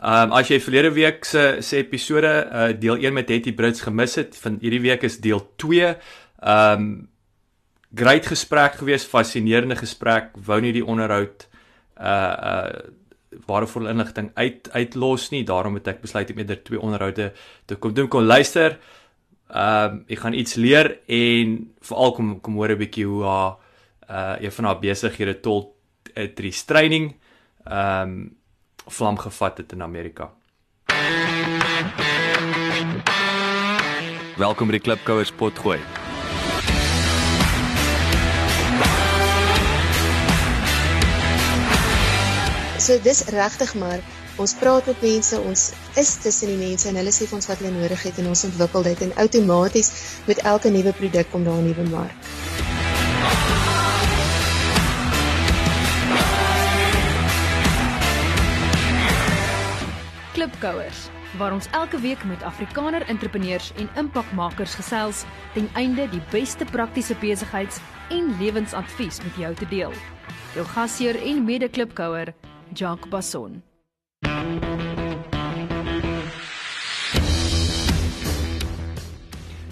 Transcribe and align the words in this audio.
Ehm 0.00 0.30
um, 0.30 0.32
as 0.32 0.48
jy 0.48 0.56
verlede 0.64 0.94
week 0.96 1.26
se 1.28 1.58
se 1.60 1.76
episode 1.76 2.28
uh, 2.48 2.70
deel 2.72 3.02
1 3.04 3.12
met 3.12 3.28
Hetty 3.28 3.52
Brits 3.52 3.82
gemis 3.84 4.14
het, 4.16 4.36
van 4.40 4.56
hierdie 4.62 4.80
week 4.80 5.02
is 5.04 5.18
deel 5.20 5.42
2. 5.60 5.90
Ehm 6.40 6.80
um, 6.80 6.86
great 7.94 8.24
gesprek 8.24 8.78
gewees, 8.80 9.04
fascinerende 9.04 9.76
gesprek. 9.76 10.30
Wou 10.46 10.60
nie 10.60 10.72
die 10.72 10.84
onderhoud 10.86 11.44
uh 12.00 12.32
uh 12.52 12.96
waarvoor 13.46 13.90
inligting 13.92 14.30
uit 14.34 14.70
uitlos 14.72 15.28
nie. 15.30 15.44
Daarom 15.44 15.76
het 15.76 15.92
ek 15.92 16.00
besluit 16.00 16.32
om 16.32 16.40
eerder 16.40 16.62
twee 16.64 16.80
onderhoude 16.80 17.32
te 17.66 17.76
kom 17.76 17.92
doen. 17.94 18.08
Kom 18.08 18.24
luister. 18.24 18.78
Ehm 19.52 20.00
um, 20.00 20.02
ek 20.08 20.24
gaan 20.24 20.32
iets 20.32 20.56
leer 20.56 20.96
en 21.12 21.58
veral 21.84 22.16
kom 22.16 22.40
kom 22.40 22.56
hoor 22.56 22.72
'n 22.72 22.80
bietjie 22.86 23.04
hoe 23.04 23.24
haar 23.28 23.52
uh 24.08 24.34
een 24.40 24.52
van 24.52 24.64
haar 24.64 24.80
besighede 24.80 25.40
tot 25.40 25.76
'n 26.16 26.32
drie 26.34 26.56
training 26.64 27.16
ehm 27.68 28.08
um, 28.08 28.39
vlam 28.90 29.18
gevat 29.18 29.56
het 29.56 29.72
in 29.72 29.82
Amerika. 29.82 30.30
Welkom 34.36 34.70
by 34.70 34.78
die 34.78 34.84
Klipkouers 34.84 35.32
potgooi. 35.36 35.78
So 42.80 42.96
dis 43.04 43.20
regtig 43.28 43.74
maar 43.76 44.00
ons 44.40 44.54
praat 44.56 44.86
met 44.88 45.02
mense, 45.04 45.36
ons 45.40 45.66
is 46.00 46.14
tussen 46.24 46.48
die 46.54 46.56
mense 46.56 46.88
en 46.88 46.96
hulle 46.96 47.12
sê 47.12 47.28
vir 47.28 47.36
ons 47.36 47.50
wat 47.50 47.60
hulle 47.60 47.74
nodig 47.76 48.06
het 48.08 48.22
en 48.22 48.30
ons 48.32 48.44
ontwikkel 48.48 48.88
dit 48.88 49.04
en 49.06 49.16
outomaties 49.26 49.92
met 50.30 50.40
elke 50.54 50.72
nuwe 50.72 50.96
produk 50.96 51.28
kom 51.30 51.44
daar 51.44 51.60
'n 51.60 51.68
nuwe 51.68 51.88
mark. 51.92 53.69
Klipkouers 60.40 61.10
waar 61.36 61.52
ons 61.52 61.66
elke 61.76 61.98
week 62.00 62.22
met 62.24 62.42
Afrikaner 62.48 63.04
entrepreneurs 63.12 63.66
en 63.76 63.90
impakmakers 64.00 64.72
gesels 64.78 65.24
ten 65.52 65.66
einde 65.76 66.06
die 66.08 66.20
beste 66.32 66.64
praktiese 66.64 67.12
besigheids- 67.20 67.80
en 68.08 68.30
lewensadvies 68.38 69.18
met 69.20 69.36
jou 69.36 69.50
te 69.54 69.66
deel. 69.68 69.92
Jou 70.54 70.64
gasheer 70.72 71.18
en 71.20 71.42
mede-klipkouer 71.44 72.32
Jacques 72.72 73.10
Basson. 73.12 73.58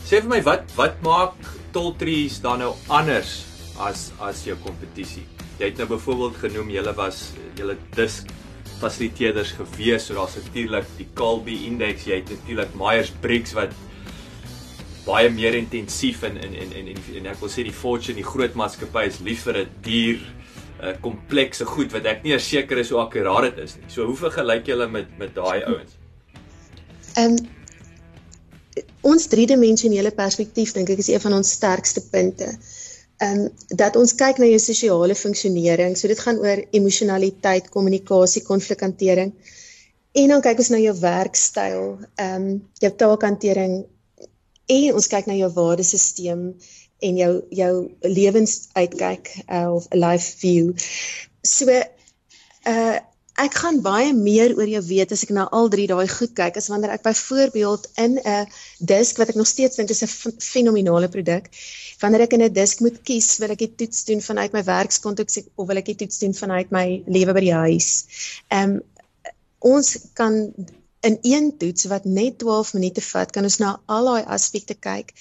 Sê 0.04 0.20
vir 0.20 0.28
my 0.28 0.42
wat 0.44 0.68
wat 0.76 1.00
maak 1.06 1.48
Toltrees 1.72 2.42
dan 2.44 2.60
nou 2.60 2.74
anders 2.92 3.38
as 3.80 4.10
as 4.20 4.44
jou 4.44 4.58
kompetisie? 4.66 5.24
Jy 5.56 5.72
het 5.72 5.80
nou 5.80 5.88
byvoorbeeld 5.96 6.36
genoem 6.44 6.76
julle 6.76 6.94
was 7.00 7.22
julle 7.56 7.78
disk 7.96 8.28
fasiliteerders 8.80 9.52
gewees, 9.58 10.06
so 10.06 10.16
daar's 10.18 10.36
natuurlik 10.38 10.88
die 10.98 11.06
Calbi 11.18 11.56
indeks, 11.66 12.06
jy 12.08 12.20
het 12.22 12.32
natuurlik 12.32 12.74
Myers-Briggs 12.78 13.54
wat 13.58 13.74
baie 15.06 15.30
meer 15.32 15.56
intensief 15.56 16.22
en 16.28 16.36
en 16.36 16.54
en 16.54 16.74
en, 16.82 17.04
en 17.20 17.28
ek 17.32 17.38
wil 17.42 17.52
sê 17.52 17.64
die 17.66 17.74
Fortune, 17.74 18.18
die 18.20 18.26
groot 18.26 18.56
maatskappy 18.58 19.06
is 19.08 19.20
lief 19.24 19.46
vir 19.48 19.62
'n 19.64 19.68
duur 19.82 20.18
uh, 20.82 20.94
komplekse 21.00 21.64
goed 21.64 21.92
wat 21.96 22.06
ek 22.06 22.24
nie 22.24 22.38
seker 22.38 22.78
is 22.78 22.90
hoe 22.90 23.00
akkuraat 23.02 23.50
dit 23.50 23.62
is 23.64 23.76
nie. 23.76 23.88
So 23.88 24.06
hoe 24.06 24.16
vergelyk 24.16 24.66
julle 24.66 24.88
met 24.88 25.14
met 25.18 25.34
daai 25.34 25.64
ouens? 25.64 25.96
Ehm 27.16 27.38
um, 27.38 27.38
ons 29.02 29.26
driedimensionele 29.26 30.10
perspektief 30.14 30.72
dink 30.72 30.90
ek 30.90 30.98
is 30.98 31.08
een 31.08 31.20
van 31.20 31.32
ons 31.40 31.50
sterkste 31.50 32.02
punte. 32.10 32.52
Ehm 32.52 32.77
um, 33.24 33.44
dat 33.68 33.96
ons 33.96 34.14
kyk 34.14 34.40
na 34.40 34.48
jou 34.50 34.60
sosiale 34.62 35.14
funksionering. 35.18 35.96
So 35.96 36.10
dit 36.10 36.20
gaan 36.20 36.40
oor 36.42 36.62
emosionaliteit, 36.76 37.70
kommunikasie, 37.74 38.44
konflikhantering. 38.46 39.34
En 40.18 40.34
dan 40.34 40.42
kyk 40.42 40.62
ons 40.64 40.72
na 40.74 40.82
jou 40.82 40.96
werkstyl, 41.00 41.84
ehm 42.16 42.48
um, 42.48 42.50
jou 42.82 42.92
taakhantering 43.02 43.80
en 44.68 44.94
ons 44.94 45.08
kyk 45.08 45.28
na 45.28 45.36
jou 45.38 45.48
waardesisteem 45.54 46.42
en 47.06 47.20
jou 47.22 47.32
jou 47.54 47.74
lewensuitkyk 48.02 49.30
uh, 49.46 49.68
of 49.74 49.86
life 49.94 50.34
view. 50.42 50.74
So 51.42 51.70
uh 52.66 52.98
ek 53.38 53.54
gaan 53.62 53.78
baie 53.84 54.10
meer 54.16 54.54
oor 54.58 54.66
jou 54.66 54.80
weet 54.88 55.12
as 55.14 55.22
ek 55.26 55.30
na 55.34 55.44
al 55.54 55.70
drie 55.70 55.86
daai 55.90 56.08
goed 56.10 56.32
kyk 56.38 56.58
as 56.58 56.68
wanneer 56.72 56.94
ek 56.96 57.04
byvoorbeeld 57.06 57.86
in 58.04 58.18
'n 58.18 58.46
disk 58.92 59.20
wat 59.22 59.30
ek 59.30 59.38
nog 59.38 59.46
steeds 59.46 59.76
dink 59.78 59.90
is 59.94 60.02
'n 60.02 60.34
fenominale 60.42 61.08
produk. 61.08 61.46
Wanneer 62.02 62.26
ek 62.26 62.32
in 62.32 62.42
'n 62.42 62.52
disk 62.52 62.80
moet 62.80 62.98
kies, 63.02 63.38
wil 63.38 63.50
ek 63.50 63.58
dit 63.58 63.76
toets 63.78 64.04
doen 64.04 64.20
vanuit 64.20 64.52
my 64.52 64.62
werkskonteks 64.64 65.40
of 65.54 65.66
wil 65.66 65.76
ek 65.76 65.86
dit 65.86 65.98
toets 65.98 66.18
doen 66.18 66.34
vanuit 66.34 66.70
my 66.70 67.02
lewe 67.06 67.32
by 67.32 67.40
die 67.40 67.54
huis. 67.54 67.90
Ehm 68.50 68.70
um, 68.70 68.80
ons 69.60 69.96
kan 70.14 70.54
in 71.08 71.18
een 71.22 71.50
toets 71.60 71.86
wat 71.90 72.04
net 72.04 72.38
12 72.42 72.72
minute 72.76 73.02
vat, 73.10 73.32
kan 73.34 73.46
ons 73.48 73.58
na 73.62 73.74
al 73.86 74.10
daai 74.10 74.24
aspekte 74.36 74.74
kyk 74.74 75.14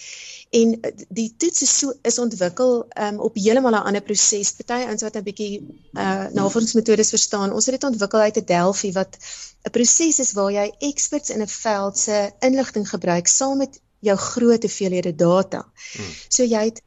en 0.49 0.77
eh, 0.81 0.91
die 1.09 1.27
toets 1.37 1.61
is 1.61 1.73
so 1.79 1.93
is 2.07 2.19
ontwikkel 2.19 2.85
um, 3.03 3.19
op 3.19 3.35
heeltemal 3.35 3.75
'n 3.75 3.87
ander 3.91 4.01
proses. 4.01 4.51
Party 4.51 4.85
ouens 4.87 5.01
wat 5.01 5.15
'n 5.15 5.23
bietjie 5.23 5.53
uh 5.93 6.27
navorsingsmetodes 6.33 7.09
verstaan, 7.09 7.53
ons 7.53 7.65
het 7.65 7.79
dit 7.79 7.89
ontwikkel 7.89 8.19
uit 8.19 8.37
'n 8.37 8.45
Delphi 8.45 8.91
wat 8.91 9.17
'n 9.63 9.71
proses 9.71 10.19
is 10.19 10.31
waar 10.31 10.51
jy 10.51 10.71
experts 10.79 11.29
in 11.29 11.41
'n 11.41 11.47
veld 11.47 11.97
se 11.97 12.31
inligting 12.39 12.89
gebruik 12.89 13.27
saam 13.27 13.57
met 13.57 13.79
jou 13.99 14.17
groot 14.17 14.61
hoeveelhede 14.61 15.15
data. 15.15 15.65
Hmm. 15.93 16.11
So 16.29 16.43
jy 16.43 16.63
het 16.71 16.81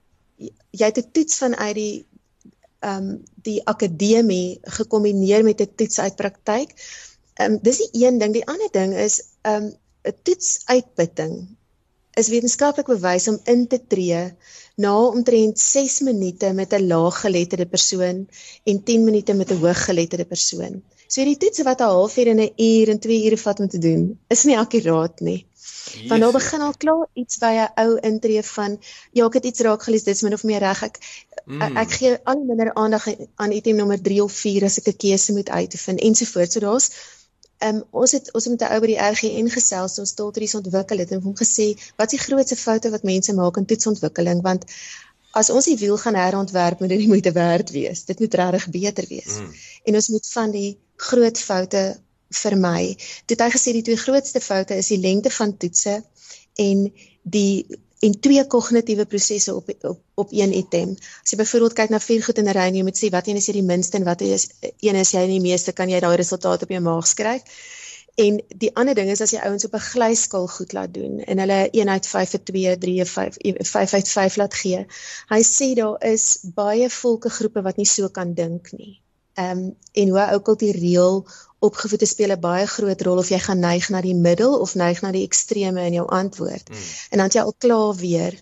jy 0.71 0.87
het 0.87 0.99
'n 0.99 1.11
toets 1.13 1.37
vanuit 1.37 1.75
die 1.75 2.07
ehm 2.81 2.97
um, 2.97 3.25
die 3.43 3.61
akademie 3.65 4.59
gekombineer 4.63 5.45
met 5.45 5.61
'n 5.61 5.75
toets 5.77 5.99
uit 5.99 6.17
praktyk. 6.17 6.71
Ehm 7.41 7.53
um, 7.53 7.59
dis 7.65 7.79
die 7.85 8.05
een 8.05 8.19
ding, 8.21 8.33
die 8.37 8.47
ander 8.47 8.69
ding 8.73 8.93
is 9.07 9.23
ehm 9.43 9.71
um, 9.71 9.73
'n 10.11 10.17
toetsuitputting 10.27 11.35
is 12.21 12.29
wetenskaplik 12.29 12.89
bewys 12.91 13.29
om 13.31 13.39
in 13.53 13.67
te 13.71 13.79
tree 13.93 14.23
na 14.81 14.93
omtrent 15.07 15.61
6 15.61 16.01
minute 16.09 16.53
met 16.53 16.73
'n 16.73 16.87
laaggeletterde 16.93 17.67
persoon 17.67 18.29
en 18.65 18.83
10 18.85 19.05
minute 19.05 19.35
met 19.35 19.51
'n 19.51 19.61
hooggeletterde 19.63 20.25
persoon. 20.25 20.83
So 21.07 21.21
hierdie 21.21 21.41
toetse 21.43 21.63
wat 21.69 21.81
'n 21.81 21.93
halfuur 21.95 22.29
en 22.33 22.41
'n 22.41 22.53
uur 22.57 22.89
en 22.89 22.99
2 22.99 23.25
ure 23.27 23.37
vat 23.37 23.61
om 23.61 23.69
te 23.69 23.79
doen, 23.79 24.19
is 24.29 24.45
nie 24.45 24.59
akkuraat 24.59 25.21
nie. 25.21 25.47
Want 26.09 26.21
nou 26.21 26.33
begin 26.33 26.61
al 26.61 26.75
klaar 26.77 27.07
iets 27.15 27.39
by 27.39 27.53
'n 27.61 27.73
ou 27.85 27.99
intree 28.11 28.43
van 28.43 28.79
ja, 29.13 29.27
ek 29.27 29.35
het 29.35 29.45
iets 29.45 29.61
raak 29.61 29.83
gelees, 29.83 30.05
dit 30.05 30.15
is 30.15 30.23
min 30.23 30.33
of 30.33 30.45
meer 30.45 30.59
reg. 30.59 30.83
Ek, 30.83 30.99
mm. 31.47 31.77
ek 31.77 31.91
gee 31.91 32.19
al 32.25 32.45
minder 32.45 32.75
aandag 32.75 33.09
aan 33.35 33.53
item 33.53 33.77
nommer 33.77 34.01
3 34.03 34.23
of 34.23 34.33
4 34.33 34.65
as 34.65 34.79
ek 34.79 34.89
'n 34.89 34.97
keuse 34.97 35.33
moet 35.33 35.49
uitoefen 35.49 35.97
ensovoorts. 35.97 36.53
So 36.53 36.61
daar's 36.61 36.91
Ehm 37.61 37.77
um, 37.77 37.85
ons 38.03 38.13
het 38.17 38.33
ons 38.33 38.45
het 38.45 38.53
met 38.53 38.63
'n 38.69 38.73
ou 38.75 38.81
by 38.81 38.89
die 38.93 39.01
RGN 39.07 39.49
gesels, 39.53 39.99
ons 39.99 40.15
toltries 40.17 40.55
ontwikkel 40.55 40.99
het 41.03 41.11
en 41.13 41.23
hom 41.23 41.37
gesê 41.37 41.67
wat 41.97 42.13
is 42.13 42.17
die 42.17 42.25
grootste 42.27 42.57
foute 42.57 42.91
wat 42.91 43.03
mense 43.03 43.33
maak 43.37 43.57
in 43.61 43.67
toetsontwikkeling 43.69 44.41
want 44.43 44.65
as 45.41 45.51
ons 45.51 45.67
die 45.71 45.77
wiel 45.79 45.99
gaan 45.99 46.19
herontwerp 46.19 46.81
moet 46.81 46.89
dit 46.89 46.99
nie 46.99 47.11
moeite 47.13 47.33
werd 47.33 47.71
wees. 47.71 48.05
Dit 48.05 48.19
moet 48.19 48.35
regtig 48.35 48.69
beter 48.69 49.07
wees. 49.09 49.37
Mm. 49.39 49.53
En 49.85 49.95
ons 49.95 50.09
moet 50.09 50.27
van 50.33 50.51
die 50.51 50.79
groot 50.97 51.39
foute 51.39 51.83
vermy. 52.31 52.97
Dit 53.27 53.41
hy 53.43 53.51
gesê 53.51 53.75
die 53.77 53.85
twee 53.87 54.01
grootste 54.01 54.41
foute 54.41 54.75
is 54.75 54.91
die 54.93 54.99
lengte 54.99 55.31
van 55.31 55.57
toetse 55.57 56.01
en 56.55 56.85
die 57.23 57.67
en 58.01 58.21
twee 58.21 58.45
kognitiewe 58.47 59.05
prosesse 59.07 59.55
op 59.55 59.69
op 59.81 59.99
op 60.15 60.33
een 60.33 60.53
item. 60.57 60.95
As 61.23 61.33
jy 61.33 61.37
byvoorbeeld 61.41 61.77
kyk 61.77 61.93
na 61.93 62.01
vier 62.01 62.23
goed 62.25 62.39
in 62.39 62.49
'n 62.49 62.57
ry 62.57 62.67
en 62.69 62.79
jy 62.79 62.83
moet 62.87 62.99
sê 63.01 63.11
wat 63.13 63.27
een 63.29 63.37
is 63.37 63.47
jy 63.47 63.53
die 63.53 63.69
minste 63.73 63.97
en 63.97 64.05
wat 64.05 64.21
is 64.21 64.49
een 64.81 64.97
is 64.97 65.13
jy 65.13 65.27
die 65.27 65.41
meeste, 65.41 65.73
kan 65.73 65.89
jy 65.89 66.01
daai 66.01 66.17
resultaat 66.17 66.63
op 66.63 66.69
jou 66.69 66.81
maag 66.81 67.07
skryf. 67.07 67.43
En 68.17 68.41
die 68.49 68.71
ander 68.77 68.95
ding 68.95 69.11
is 69.11 69.21
as 69.21 69.31
jy 69.31 69.41
ouens 69.45 69.65
op 69.65 69.75
'n 69.75 69.87
glyskaal 69.93 70.49
goed 70.49 70.73
laat 70.73 70.95
doen 70.95 71.21
en 71.21 71.39
hulle 71.39 71.69
1 71.73 71.89
uit 71.89 72.07
5 72.07 72.31
vir 72.31 72.43
2, 72.45 72.79
3 72.79 73.05
5 73.05 73.37
5 73.71 73.95
uit 73.95 74.09
5 74.09 74.37
laat 74.37 74.55
gee. 74.55 74.87
Hy 75.29 75.43
sê 75.43 75.75
daar 75.75 76.05
is 76.05 76.39
baie 76.55 76.91
volkegroepe 76.91 77.63
wat 77.63 77.77
nie 77.77 77.87
so 77.87 78.09
kan 78.09 78.35
dink 78.35 78.73
nie. 78.73 79.01
Ehm 79.35 79.59
um, 79.59 79.77
en 79.93 80.09
hoe 80.09 80.21
ou 80.21 80.41
kultureel 80.41 81.27
opgevoed 81.61 82.03
te 82.03 82.09
speel 82.09 82.33
'n 82.33 82.41
baie 82.41 82.67
groot 82.67 83.03
rol 83.07 83.19
of 83.23 83.29
jy 83.29 83.39
gaan 83.39 83.61
neig 83.61 83.89
na 83.89 84.01
die 84.01 84.15
middel 84.15 84.59
of 84.59 84.75
neig 84.75 85.03
na 85.03 85.13
die 85.13 85.27
extreme 85.27 85.87
in 85.87 85.93
jou 85.93 86.07
antwoord. 86.09 86.69
Mm. 86.71 86.77
En 87.11 87.19
dan 87.19 87.29
jy 87.33 87.41
al 87.41 87.55
klaar 87.59 87.95
weer 87.95 88.35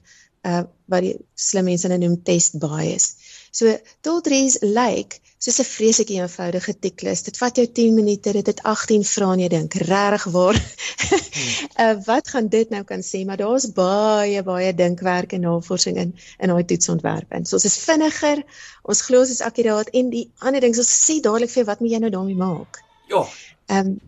uh 0.47 0.62
wat 0.88 1.03
die 1.05 1.17
slim 1.35 1.67
mense 1.69 1.88
nou 1.88 1.99
noem 1.99 2.23
test 2.25 2.59
bias. 2.59 3.15
So 3.50 3.75
Toltrees 4.00 4.56
lyk 4.62 4.76
like, 4.76 5.20
soos 5.38 5.59
'n 5.61 5.65
vreeslike 5.65 6.15
eenvoudige 6.15 6.73
tiklus. 6.79 7.23
Dit 7.23 7.37
vat 7.38 7.56
jou 7.56 7.67
10 7.67 7.94
minute, 7.94 8.32
dit 8.32 8.47
het 8.47 8.62
18 8.62 9.05
vrae 9.05 9.32
en 9.32 9.43
jy 9.44 9.49
dink, 9.49 9.75
regtig 9.75 10.25
waar? 10.37 10.56
mm. 10.61 11.69
uh 11.85 11.94
wat 12.06 12.29
gaan 12.29 12.49
dit 12.49 12.71
nou 12.71 12.82
kan 12.85 13.03
sê? 13.11 13.25
Maar 13.26 13.43
daar's 13.43 13.69
baie 13.73 14.43
baie 14.43 14.75
dinkwerk 14.75 15.32
en 15.32 15.47
navorsing 15.47 15.97
in 15.97 16.17
in 16.38 16.55
daai 16.55 16.64
toetsontwerp. 16.64 17.31
En 17.31 17.44
so 17.44 17.56
ons 17.56 17.64
is 17.64 17.79
vinniger, 17.79 18.44
ons 18.82 19.03
glo 19.03 19.21
ons 19.21 19.31
is 19.31 19.47
akkuraat 19.50 19.88
en 19.88 20.11
die 20.11 20.26
ander 20.38 20.61
ding 20.61 20.75
is 20.75 20.85
ons 20.87 20.99
sê 21.06 21.21
dadelik 21.21 21.50
vir 21.50 21.64
wat 21.64 21.81
moet 21.81 21.91
jy 21.97 22.06
nou 22.06 22.11
daarmee 22.11 22.43
maak? 22.47 22.82
Ja. 23.08 23.25
Ehm 23.66 23.87
um, 23.87 23.99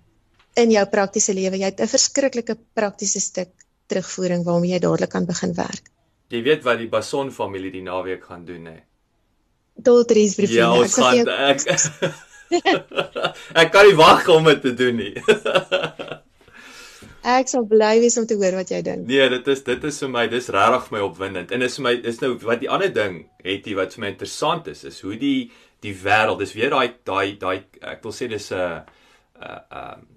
in 0.58 0.72
jou 0.74 0.82
praktiese 0.90 1.32
lewe, 1.34 1.56
jy 1.56 1.68
het 1.70 1.80
'n 1.80 1.88
verskriklike 1.88 2.56
praktiese 2.74 3.20
stuk 3.20 3.50
terugvoering 3.86 4.44
waarmee 4.44 4.72
jy 4.74 4.78
dadelik 4.78 5.10
kan 5.10 5.26
begin 5.26 5.54
werk. 5.54 5.90
Jy 6.28 6.42
weet 6.42 6.62
wat 6.62 6.78
die 6.78 6.88
Bason 6.88 7.30
familie 7.34 7.70
die 7.70 7.82
naweek 7.82 8.24
gaan 8.24 8.44
doen 8.44 8.66
hè. 8.66 8.78
Doltries 9.74 10.34
briefie. 10.34 10.60
Ja, 10.60 10.72
ons 10.76 10.94
gaan 10.94 11.28
ek 11.28 11.64
ek 13.62 13.72
kan 13.72 13.86
nie 13.86 13.96
wag 13.98 14.28
om 14.28 14.44
dit 14.50 14.62
te 14.62 14.74
doen 14.74 14.96
nie. 14.96 15.14
ek 17.40 17.50
sal 17.52 17.66
bly 17.68 18.00
wees 18.02 18.18
om 18.18 18.26
te 18.26 18.38
hoor 18.40 18.58
wat 18.60 18.70
jy 18.70 18.82
dink. 18.86 19.06
Nee, 19.06 19.28
dit 19.28 19.50
is 19.54 19.64
dit 19.66 19.84
is 19.90 19.98
vir 20.04 20.12
my, 20.12 20.26
dis 20.30 20.48
regtig 20.54 20.90
my 20.94 21.02
opwindend. 21.06 21.50
En 21.54 21.62
is 21.62 21.78
vir 21.78 21.86
my 21.88 21.94
is 22.12 22.20
nou 22.22 22.34
wat 22.44 22.62
die 22.62 22.70
ander 22.70 22.92
ding 22.94 23.24
het 23.44 23.66
jy 23.66 23.76
wat 23.78 23.96
vir 23.96 24.06
my 24.06 24.12
interessant 24.14 24.70
is, 24.72 24.84
is 24.84 25.00
hoe 25.06 25.16
die 25.20 25.50
die 25.82 25.94
wêreld, 25.94 26.38
dis 26.38 26.54
weer 26.54 26.70
daai 26.70 26.88
daai 27.04 27.36
daai 27.40 27.58
ek 27.80 28.02
wil 28.04 28.12
sê 28.12 28.28
dis 28.28 28.50
'n 28.52 28.56
uh, 28.56 28.80
uh 29.40 29.60
um 29.82 30.08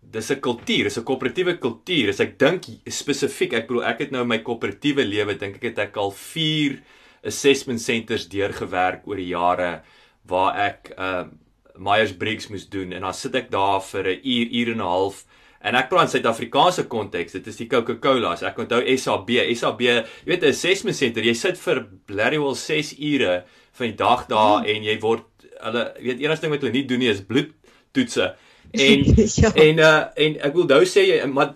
dis 0.00 0.30
'n 0.30 0.40
kultuur, 0.40 0.84
dis 0.84 0.98
'n 0.98 1.04
koöperatiewe 1.04 1.58
kultuur. 1.58 2.08
As 2.08 2.20
ek 2.20 2.38
dink 2.38 2.64
spesifiek, 2.88 3.52
ek 3.52 3.68
bedoel 3.68 3.84
ek 3.84 3.98
het 4.00 4.10
nou 4.10 4.24
my 4.24 4.38
koöperatiewe 4.38 5.04
lewe 5.04 5.34
dink 5.38 5.56
ek 5.56 5.62
het 5.62 5.78
ek 5.78 5.96
al 5.96 6.10
4 6.10 6.80
assessment 7.24 7.80
centers 7.80 8.28
deurgewerk 8.28 9.06
oor 9.06 9.16
die 9.16 9.32
jare 9.34 9.82
waar 10.24 10.56
ek 10.56 10.94
uh 10.96 11.24
Myers-Briggs 11.78 12.48
moes 12.50 12.66
doen 12.68 12.92
en 12.92 13.04
dan 13.06 13.14
sit 13.14 13.34
ek 13.38 13.50
daar 13.50 13.80
vir 13.80 14.04
'n 14.04 14.20
uur, 14.24 14.46
uur 14.58 14.72
en 14.72 14.80
'n 14.80 14.90
half 14.90 15.24
en 15.60 15.74
ek 15.74 15.88
praat 15.88 16.06
in 16.06 16.10
Suid-Afrikaanse 16.10 16.86
konteks. 16.86 17.32
Dit 17.32 17.46
is 17.46 17.56
die 17.56 17.66
Coca-Cola's. 17.66 18.42
Ek 18.42 18.58
onthou 18.58 18.82
SAB, 18.96 19.30
SAB, 19.54 19.80
jy 19.80 20.04
weet 20.24 20.42
'n 20.42 20.48
assessment 20.48 20.96
center, 20.96 21.22
jy 21.22 21.34
sit 21.34 21.58
vir 21.58 21.86
Blarrywell 22.06 22.54
6 22.54 22.94
ure 22.98 23.44
van 23.80 23.90
die 23.90 23.98
dag 23.98 24.26
daar 24.30 24.58
hmm. 24.58 24.68
en 24.74 24.90
jy 24.90 24.98
word 25.04 25.48
hulle 25.58 25.88
weet 26.02 26.20
enigste 26.22 26.46
ding 26.46 26.54
wat 26.54 26.66
hulle 26.66 26.76
nie 26.76 26.86
doen 26.90 27.02
nie 27.04 27.14
is 27.14 27.24
bloedtoetse. 27.26 28.34
En 28.68 29.00
ja. 29.16 29.48
en 29.54 29.78
uh 29.80 30.00
en 30.24 30.34
ek 30.44 30.52
wil 30.52 30.66
nou 30.68 30.82
sê 30.84 31.06
maar 31.24 31.54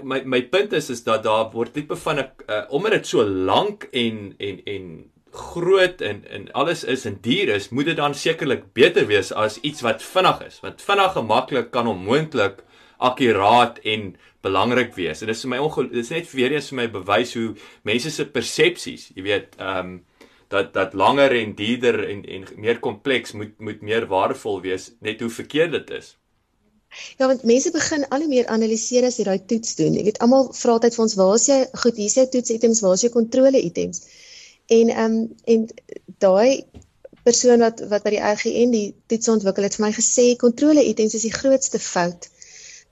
my 0.00 0.22
my 0.24 0.38
punt 0.48 0.72
is 0.72 0.88
is 0.94 1.02
dat 1.04 1.26
daar 1.26 1.50
word 1.52 1.74
tipe 1.74 1.96
van 2.06 2.22
'n 2.22 2.30
uh, 2.48 2.62
omdat 2.72 2.92
dit 2.96 3.06
so 3.06 3.24
lank 3.24 3.84
en 3.92 4.32
en 4.38 4.62
en 4.64 4.86
groot 5.32 6.00
en 6.00 6.24
en 6.28 6.52
alles 6.52 6.84
is 6.84 7.04
en 7.04 7.18
duur 7.20 7.48
is, 7.48 7.68
moet 7.68 7.84
dit 7.84 7.96
dan 7.96 8.14
sekerlik 8.14 8.72
beter 8.72 9.06
wees 9.06 9.32
as 9.32 9.60
iets 9.60 9.80
wat 9.80 10.02
vinnig 10.02 10.44
is. 10.46 10.58
Want 10.60 10.82
vinnig 10.82 11.16
en 11.16 11.26
maklik 11.26 11.70
kan 11.70 11.88
onmoontlik 11.88 12.62
akkuraat 12.96 13.78
en 13.78 14.16
belangrik 14.40 14.94
wees. 14.94 15.20
En 15.20 15.26
dit 15.26 15.36
is 15.36 15.44
vir 15.46 15.54
my 15.54 15.60
dit 15.88 16.00
is 16.04 16.12
net 16.12 16.32
weer 16.36 16.52
eens 16.52 16.68
vir 16.68 16.80
my 16.82 16.88
bewys 16.90 17.34
hoe 17.34 17.52
mense 17.88 18.10
se 18.10 18.26
persepsies, 18.26 19.10
jy 19.16 19.28
weet, 19.28 19.56
ehm 19.58 19.78
um, 19.78 20.00
dat 20.52 20.72
dat 20.76 20.96
langer 21.02 21.34
en 21.40 21.54
duurder 21.58 22.02
en 22.08 22.24
en 22.36 22.48
meer 22.64 22.80
kompleks 22.88 23.32
moet 23.32 23.54
moet 23.58 23.80
meer 23.90 24.06
waardevol 24.10 24.60
wees 24.66 24.90
net 25.00 25.20
hoe 25.24 25.30
verkeerd 25.30 25.72
dit 25.78 25.90
is. 26.00 26.16
Ja, 27.18 27.26
want 27.26 27.44
mense 27.48 27.70
begin 27.72 28.04
al 28.08 28.24
hoe 28.24 28.28
meer 28.28 28.48
analiseer 28.52 29.06
as 29.08 29.16
jy 29.16 29.24
daai 29.28 29.46
toets 29.52 29.76
doen. 29.78 29.96
Ek 29.96 30.08
weet 30.10 30.20
almal 30.24 30.50
vra 30.56 30.74
altyd 30.76 30.96
vir 30.98 31.04
ons, 31.06 31.14
waar 31.20 31.38
is 31.38 31.46
jy? 31.48 31.58
Goed, 31.84 32.00
hier 32.00 32.10
is 32.10 32.18
jou 32.18 32.26
toets 32.34 32.52
items, 32.56 32.82
waar 32.84 32.98
is 32.98 33.04
jou 33.06 33.12
kontrole 33.14 33.62
items? 33.70 34.02
En 34.78 34.92
ehm 34.92 35.14
um, 35.20 35.30
en 35.54 35.64
daai 36.24 36.64
persoon 37.26 37.64
wat 37.64 37.80
wat 37.92 38.04
by 38.04 38.12
die 38.16 38.22
RGN 38.32 38.74
die 38.74 38.86
toets 39.12 39.30
ontwikkel 39.32 39.68
het 39.68 39.78
vir 39.78 39.86
my 39.86 39.92
gesê 39.96 40.26
kontrole 40.44 40.84
items 40.92 41.16
is 41.18 41.26
die 41.28 41.34
grootste 41.38 41.80
fout. 41.80 42.28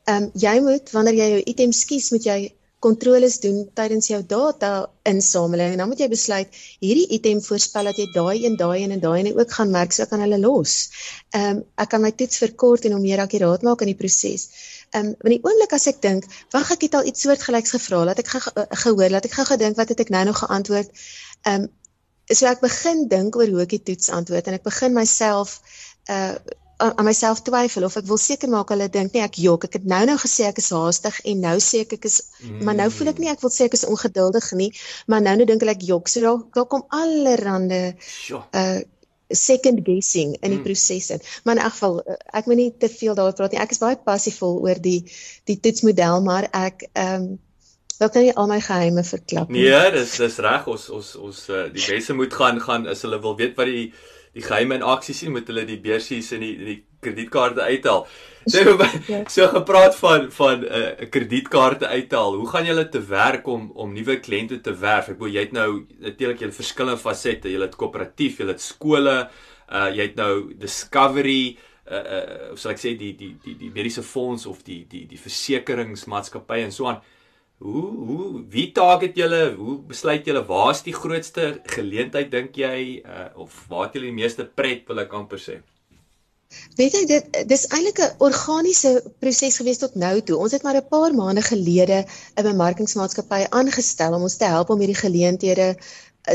Ehm 0.07 0.31
um, 0.31 0.31
jy 0.47 0.57
moet 0.65 0.95
wanneer 0.97 1.21
jy 1.21 1.29
jou 1.35 1.45
items 1.55 1.85
kies, 1.93 2.11
moet 2.15 2.29
jy 2.33 2.41
kontroles 2.81 3.37
doen 3.44 3.59
tydens 3.77 4.09
jou 4.09 4.19
data 4.27 4.71
insameling 5.09 5.75
en 5.75 5.82
dan 5.82 5.88
moet 5.91 6.00
jy 6.00 6.09
besluit 6.09 6.61
hierdie 6.81 7.06
item 7.17 7.43
voorspel 7.44 7.91
dat 7.91 7.99
jy 8.00 8.06
daai 8.15 8.44
een 8.44 8.56
daai 8.61 8.82
een 8.82 8.94
en 8.97 9.03
daai 9.03 9.19
een 9.21 9.32
ook 9.37 9.53
gaan 9.56 9.73
merk 9.75 9.93
so 9.93 10.09
kan 10.09 10.25
hulle 10.25 10.38
los. 10.41 10.77
Ehm 11.37 11.59
um, 11.61 11.65
ek 11.85 11.91
kan 11.93 12.03
my 12.05 12.12
toets 12.12 12.41
verkort 12.41 12.87
en 12.88 12.97
hom 12.97 13.05
meer 13.05 13.21
akkuraat 13.25 13.67
maak 13.69 13.85
in 13.85 13.93
die 13.93 13.99
proses. 14.03 14.47
Ehm 14.91 15.12
um, 15.12 15.17
in 15.29 15.37
die 15.37 15.43
oomblik 15.43 15.75
as 15.77 15.87
ek 15.93 16.00
dink, 16.06 16.25
wag 16.56 16.73
ek 16.77 16.88
het 16.88 16.97
al 16.97 17.11
iets 17.12 17.27
soortgelyks 17.27 17.77
gevra, 17.77 18.05
laat 18.09 18.25
ek 18.25 18.32
ge 18.32 18.41
gehoor, 18.85 19.11
laat 19.12 19.29
ek 19.29 19.37
gou 19.41 19.47
gedink 19.53 19.76
wat 19.76 19.93
het 19.93 20.00
ek 20.06 20.15
nou 20.17 20.25
nog 20.31 20.41
geantwoord. 20.44 21.05
Ehm 21.44 21.69
um, 21.69 21.69
so 22.31 22.47
ek 22.47 22.65
begin 22.65 23.09
dink 23.11 23.37
oor 23.37 23.53
hoe 23.53 23.62
ek 23.67 23.76
die 23.76 23.85
toets 23.91 24.09
antwoord 24.15 24.49
en 24.49 24.56
ek 24.56 24.67
begin 24.67 24.97
myself 24.97 25.61
uh 26.09 26.35
aan 26.81 27.05
myself 27.05 27.43
twyfel 27.47 27.85
of 27.88 27.97
ek 28.00 28.06
wil 28.09 28.21
seker 28.21 28.50
maak 28.53 28.71
hulle 28.73 28.88
dink 28.93 29.15
nee 29.15 29.25
ek 29.25 29.41
jok. 29.43 29.67
Ek 29.69 29.79
het 29.79 29.88
nou 29.88 30.00
nou 30.09 30.17
gesê 30.21 30.47
ek 30.49 30.61
is 30.62 30.71
haastig 30.75 31.19
en 31.32 31.43
nou 31.47 31.56
sê 31.65 31.82
ek 31.87 31.99
ek 31.99 32.09
is 32.09 32.21
mm. 32.43 32.62
maar 32.67 32.79
nou 32.79 32.88
voel 32.94 33.12
ek 33.12 33.21
nie 33.23 33.32
ek 33.32 33.44
wil 33.44 33.53
sê 33.55 33.69
ek 33.69 33.77
is 33.79 33.85
ongeduldig 33.88 34.49
nie 34.61 34.71
maar 35.06 35.25
nou 35.25 35.37
nou 35.41 35.49
dink 35.50 35.67
ek 35.75 35.85
jok. 35.88 36.09
So 36.09 36.25
daar 36.25 36.41
daar 36.56 36.71
kom 36.73 36.87
allerhande 37.03 37.82
uh 38.31 38.81
second 39.31 39.85
guessing 39.87 40.32
in 40.41 40.50
die 40.50 40.59
mm. 40.59 40.65
proses 40.67 41.11
in. 41.15 41.21
Maar 41.44 41.55
in 41.56 41.62
elk 41.62 41.73
geval 41.77 42.00
uh, 42.03 42.17
ek 42.35 42.49
moet 42.50 42.59
nie 42.59 42.73
te 42.83 42.88
veel 42.91 43.15
daaroor 43.15 43.37
praat 43.38 43.55
nie. 43.55 43.61
Ek 43.62 43.71
is 43.76 43.79
baie 43.83 43.99
passievol 44.03 44.59
oor 44.65 44.81
die 44.83 45.05
die 45.47 45.61
toetsmodel 45.62 46.25
maar 46.26 46.49
ek 46.50 46.88
ehm 46.91 47.29
um, 47.29 47.31
wil 48.00 48.09
kan 48.09 48.25
nie 48.25 48.33
al 48.33 48.49
my 48.49 48.56
geheime 48.65 49.03
verklap 49.05 49.50
nie. 49.53 49.67
Nee 49.69 49.91
dis 49.93 50.17
dis 50.19 50.38
reg. 50.41 50.67
Ons 50.73 50.88
ons 50.88 51.11
ons 51.21 51.41
uh, 51.53 51.67
die 51.73 51.85
mense 51.85 52.17
moet 52.17 52.35
gaan 52.35 52.61
gaan 52.65 52.88
as 52.88 53.05
hulle 53.05 53.21
wil 53.21 53.37
weet 53.37 53.59
wat 53.61 53.69
die 53.69 53.91
die 54.37 54.44
geheime 54.44 54.79
in 54.79 54.87
aksie 54.87 55.15
sien 55.17 55.32
met 55.35 55.49
hulle 55.50 55.65
die 55.67 55.81
beursies 55.82 56.31
en 56.37 56.44
die 56.44 56.55
die 56.59 56.79
kredietkaarte 57.00 57.65
uithaal. 57.65 58.05
So 58.47 58.77
ja. 59.09 59.23
so 59.35 59.47
gepraat 59.49 59.97
van 59.97 60.29
van 60.37 60.61
'n 60.61 60.67
uh, 60.81 61.09
kredietkaarte 61.11 61.87
uithaal. 61.87 62.35
Hoe 62.35 62.49
gaan 62.49 62.67
julle 62.67 62.88
te 62.88 63.03
werk 63.06 63.47
om 63.47 63.71
om 63.75 63.93
nuwe 63.93 64.21
kliënte 64.21 64.61
te 64.61 64.75
werf? 64.77 65.09
Ek 65.09 65.19
bedoel 65.19 65.35
jy 65.35 65.41
het 65.41 65.53
nou 65.53 65.87
natuurlik 65.99 66.41
julle 66.41 66.53
verskillende 66.53 66.99
fasette. 66.99 67.50
Jy 67.50 67.61
het 67.61 67.77
koöperatief, 67.77 68.38
jy 68.38 68.47
het 68.47 68.61
skole, 68.61 69.29
uh 69.71 69.88
jy 69.88 70.03
het 70.11 70.17
nou 70.17 70.55
Discovery 70.55 71.56
uh 71.91 71.97
uh 71.97 72.53
of 72.53 72.59
sal 72.59 72.73
ek 72.73 72.79
sê 72.79 72.94
die 72.99 73.17
die 73.17 73.35
die 73.44 73.56
die 73.56 73.71
mediese 73.75 74.03
fonds 74.03 74.47
of 74.47 74.62
die 74.62 74.85
die 74.88 75.06
die 75.06 75.19
versekeringsmaatskappye 75.19 76.65
en 76.65 76.73
so 76.73 76.87
aan. 76.87 77.00
Hoe 77.61 77.89
hoe 78.09 78.45
wie 78.49 78.71
target 78.73 79.17
julle? 79.21 79.41
Hoe 79.57 79.75
besluit 79.89 80.25
julle 80.25 80.41
waar 80.49 80.71
is 80.71 80.81
die 80.87 80.95
grootste 80.97 81.61
geleentheid 81.75 82.31
dink 82.33 82.57
jy 82.57 83.03
uh, 83.05 83.27
of 83.45 83.67
waar 83.69 83.85
het 83.87 83.99
julle 83.99 84.09
die 84.09 84.17
meeste 84.17 84.47
pret 84.49 84.89
wil 84.89 85.03
ek 85.03 85.12
amper 85.19 85.43
sê? 85.43 85.59
Weet 86.79 86.95
jy 86.97 87.03
dit 87.11 87.37
dis 87.51 87.67
eintlik 87.69 88.01
'n 88.03 88.25
organiese 88.27 88.91
proses 89.23 89.59
gewees 89.61 89.83
tot 89.83 89.99
nou 90.05 90.15
toe. 90.31 90.39
Ons 90.45 90.57
het 90.57 90.65
maar 90.67 90.79
'n 90.81 90.89
paar 90.95 91.12
maande 91.19 91.45
gelede 91.51 91.99
'n 92.03 92.47
bemarkingsmaatskappy 92.49 93.43
aangestel 93.59 94.17
om 94.17 94.25
ons 94.29 94.41
te 94.41 94.49
help 94.55 94.73
om 94.73 94.81
hierdie 94.81 95.03
geleenthede 95.05 95.69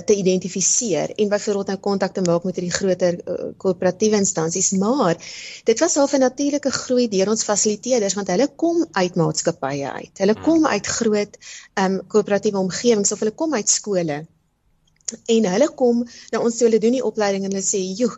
te 0.06 0.16
identifiseer 0.16 1.14
en 1.16 1.30
byvoorbeeld 1.30 1.68
nou 1.68 1.80
kontak 1.80 2.14
te 2.14 2.22
maak 2.22 2.44
met 2.44 2.56
hierdie 2.60 2.74
groter 2.74 3.20
eh, 3.20 3.50
korporatiewe 3.58 4.18
uh, 4.20 4.24
instansies 4.24 4.72
maar 4.82 5.16
dit 5.64 5.80
was 5.80 5.96
half 5.96 6.14
'n 6.14 6.20
natuurlike 6.20 6.72
groei 6.72 7.08
deur 7.08 7.30
ons 7.30 7.44
fasiliteerders 7.44 8.14
want 8.14 8.28
hulle 8.28 8.48
kom 8.56 8.86
uit 8.92 9.16
maatskappye 9.16 9.92
uit. 9.92 10.18
Hulle 10.18 10.36
kom 10.42 10.64
hmm. 10.64 10.74
uit 10.74 10.88
groot 10.88 11.38
um 11.84 12.02
korporatiewe 12.08 12.58
omgewings 12.58 13.12
of 13.12 13.20
hulle 13.20 13.32
kom 13.32 13.54
uit 13.54 13.70
skole. 13.70 14.26
En 15.26 15.46
hulle 15.46 15.70
kom 15.70 16.04
na 16.32 16.40
ons 16.42 16.58
toe 16.58 16.68
hulle 16.68 16.82
doen 16.82 16.98
die 16.98 17.06
opleiding 17.06 17.46
en 17.46 17.52
hulle 17.52 17.66
sê 17.66 17.82
joh 17.98 18.16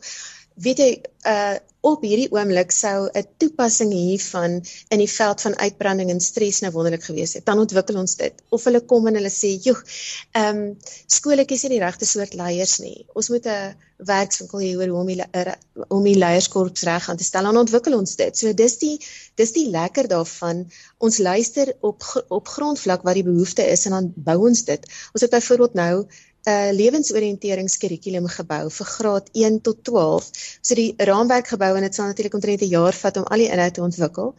weet 0.63 0.83
jy 0.83 0.91
uh 1.27 1.57
op 1.87 2.01
hierdie 2.03 2.27
oomblik 2.33 2.73
sou 2.75 3.07
'n 3.07 3.23
toepassing 3.39 3.91
hiervan 3.93 4.57
in 4.93 4.99
die 4.99 5.09
veld 5.11 5.41
van 5.41 5.55
uitbranding 5.55 6.09
en 6.09 6.19
stres 6.19 6.59
nou 6.59 6.71
wonderlik 6.75 7.03
gewees 7.03 7.33
het. 7.37 7.45
Dan 7.45 7.61
ontwikkel 7.63 7.99
ons 8.01 8.15
dit. 8.15 8.33
Of 8.49 8.63
hulle 8.67 8.81
kom 8.81 9.07
en 9.07 9.15
hulle 9.15 9.31
sê, 9.31 9.53
"Joe, 9.61 9.77
ehm 10.31 10.57
um, 10.57 10.77
skole 11.07 11.45
kies 11.45 11.63
nie 11.63 11.77
die 11.77 11.85
regte 11.85 12.05
soort 12.05 12.33
leiers 12.33 12.77
nie. 12.79 13.05
Ons 13.13 13.29
moet 13.29 13.45
'n 13.45 13.75
werkswinkel 13.97 14.59
hê 14.59 14.75
oor 14.77 14.87
hoe 14.87 14.99
om 14.99 15.07
die 15.07 15.23
om 15.87 16.03
die 16.03 16.17
leierskorps 16.17 16.83
reg 16.83 17.09
aan 17.09 17.17
te 17.17 17.23
stel." 17.23 17.43
Dan 17.43 17.57
ontwikkel 17.57 17.97
ons 17.97 18.15
dit. 18.15 18.37
So 18.37 18.53
dis 18.53 18.77
die 18.77 18.99
dis 19.35 19.51
die 19.51 19.69
lekker 19.69 20.07
daarvan. 20.07 20.67
Ons 20.97 21.17
luister 21.17 21.75
op 21.81 22.03
op 22.27 22.47
grondvlak 22.47 23.01
wat 23.03 23.13
die 23.13 23.29
behoefte 23.31 23.63
is 23.63 23.85
en 23.85 23.91
dan 23.91 24.13
bou 24.15 24.47
ons 24.47 24.63
dit. 24.63 24.81
Ons 25.13 25.21
het 25.21 25.31
byvoorbeeld 25.31 25.73
nou 25.73 26.07
'n 26.47 26.51
uh, 26.51 26.71
lewensoriënteringskurrikulum 26.79 28.27
gebou 28.31 28.69
vir 28.71 28.87
graad 28.95 29.25
1 29.33 29.57
tot 29.67 29.81
12. 29.89 30.27
So 30.61 30.75
die 30.79 30.93
raamwerk 31.09 31.49
gebou 31.53 31.73
en 31.75 31.83
dit 31.83 31.95
sal 31.95 32.07
natuurlik 32.07 32.37
omtrent 32.39 32.61
'n 32.63 32.71
jaar 32.71 32.95
vat 32.95 33.17
om 33.17 33.25
al 33.27 33.43
die 33.43 33.49
inhoud 33.51 33.73
te 33.73 33.83
ontwikkel. 33.89 34.29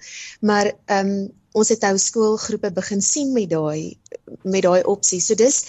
Maar 0.41 0.73
ehm 0.87 1.11
um, 1.11 1.29
ons 1.53 1.69
het 1.69 1.81
nou 1.81 1.99
skoolgroepe 1.99 2.71
begin 2.73 3.03
sien 3.03 3.33
met 3.33 3.51
daai 3.51 3.99
met 4.43 4.63
daai 4.63 4.83
opsie. 4.85 5.21
So 5.21 5.35
dis 5.35 5.65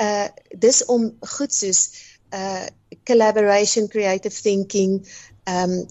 uh 0.00 0.28
dis 0.64 0.84
om 0.84 1.12
goed 1.20 1.54
soos 1.54 1.80
uh 2.32 2.66
collaboration, 3.04 3.88
creative 3.88 4.42
thinking, 4.42 5.02
ehm 5.44 5.70
um, 5.70 5.86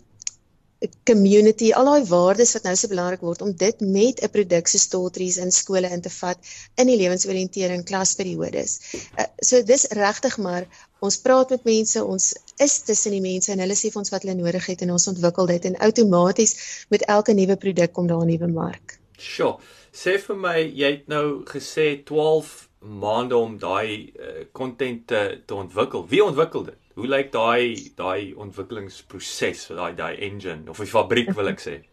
community, 1.06 1.70
al 1.78 1.86
daai 1.86 2.06
waardes 2.10 2.56
wat 2.56 2.64
nou 2.66 2.74
so 2.78 2.90
belangrik 2.90 3.22
word 3.22 3.42
om 3.46 3.52
dit 3.54 3.82
met 3.82 4.22
'n 4.22 4.30
produk 4.34 4.68
so 4.68 4.78
stories 4.78 5.38
in 5.38 5.52
skole 5.52 5.90
in 5.90 6.02
te 6.02 6.10
vat 6.10 6.38
in 6.76 6.88
die 6.88 6.98
lewensoriëntering 6.98 7.84
klasperiodes. 7.86 8.80
Uh, 9.18 9.26
so 9.38 9.62
dis 9.64 9.86
regtig 9.94 10.38
maar 10.38 10.66
ons 11.00 11.18
praat 11.18 11.50
met 11.50 11.64
mense, 11.64 12.04
ons 12.04 12.34
is 12.58 12.80
tussen 12.82 13.12
die 13.12 13.22
mense 13.22 13.52
en 13.52 13.60
hulle 13.60 13.78
sê 13.78 13.92
vir 13.94 14.02
ons 14.02 14.10
wat 14.10 14.26
hulle 14.26 14.38
nodig 14.42 14.66
het 14.66 14.82
en 14.82 14.92
ons 14.92 15.08
ontwikkel 15.08 15.46
dit 15.46 15.66
en 15.66 15.78
outomaties 15.78 16.86
met 16.90 17.06
elke 17.06 17.34
nuwe 17.34 17.56
produk 17.56 17.94
kom 17.94 18.08
daar 18.08 18.26
'n 18.26 18.28
nuwe 18.28 18.48
mark. 18.48 19.00
Sjoe. 19.18 19.60
Sê 19.94 20.18
vir 20.18 20.36
my, 20.36 20.58
jy 20.74 20.92
het 20.92 21.08
nou 21.08 21.44
gesê 21.46 22.04
12 22.04 22.70
maande 22.80 23.38
om 23.38 23.58
daai 23.60 24.14
kontent 24.52 25.12
uh, 25.12 25.28
te, 25.28 25.42
te 25.46 25.54
ontwikkel. 25.56 26.08
Wie 26.08 26.24
ontwikkel 26.24 26.64
dit? 26.64 26.81
Hoe 26.96 27.08
lyk 27.08 27.32
daai 27.32 27.92
daai 27.96 28.34
ontwikkelingsproses 28.36 29.68
vir 29.70 29.78
daai 29.82 29.94
daai 29.96 30.16
engine 30.28 30.70
of 30.70 30.82
die 30.84 30.90
fabriek 30.92 31.32
wil 31.38 31.52
ek 31.54 31.64
sê? 31.64 31.78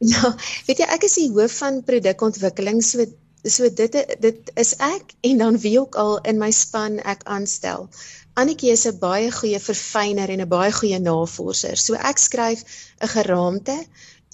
Ja, 0.00 0.30
weet 0.64 0.78
jy 0.80 0.86
ek 0.88 1.02
is 1.04 1.14
die 1.18 1.28
hoof 1.28 1.58
van 1.60 1.82
produkontwikkeling 1.84 2.78
so 2.80 3.04
so 3.44 3.68
dit 3.68 3.98
dit 4.24 4.50
is 4.62 4.70
ek 4.84 5.12
en 5.28 5.42
dan 5.42 5.58
wie 5.60 5.74
ook 5.80 5.98
al 6.00 6.18
in 6.32 6.38
my 6.40 6.48
span 6.56 6.96
ek 7.04 7.24
aanstel. 7.24 7.88
Annetjie 8.40 8.72
is 8.72 8.86
'n 8.86 8.98
baie 9.02 9.30
goeie 9.30 9.60
verfyner 9.60 10.32
en 10.32 10.40
'n 10.40 10.48
baie 10.48 10.72
goeie 10.72 10.98
navorser. 10.98 11.76
So 11.76 11.94
ek 11.94 12.18
skryf 12.18 12.64
'n 13.00 13.12
geraamte 13.16 13.76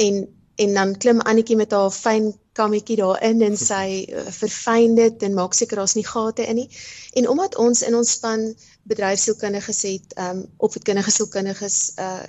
en 0.07 0.27
en 0.57 0.75
dan 0.75 0.97
klim 0.99 1.21
Annetjie 1.21 1.57
met 1.57 1.73
haar 1.73 1.91
fyn 1.91 2.33
kammetjie 2.57 2.97
daarin 3.01 3.43
en 3.47 3.57
sy 3.61 4.05
uh, 4.09 4.27
verfyn 4.41 4.97
dit 4.99 5.27
en 5.29 5.37
maak 5.37 5.55
seker 5.55 5.83
daar's 5.83 5.97
nie 5.99 6.07
gate 6.07 6.47
in 6.47 6.61
nie. 6.63 6.69
En 7.21 7.29
omdat 7.33 7.57
ons 7.63 7.83
in 7.87 7.97
ons 7.99 8.13
span 8.19 8.49
bedryfsielkundiges 8.89 9.83
het, 9.89 10.15
ehm 10.17 10.43
um, 10.43 10.47
opvoedkundige 10.69 11.11
sielkundiges, 11.11 11.81
uh 12.01 12.23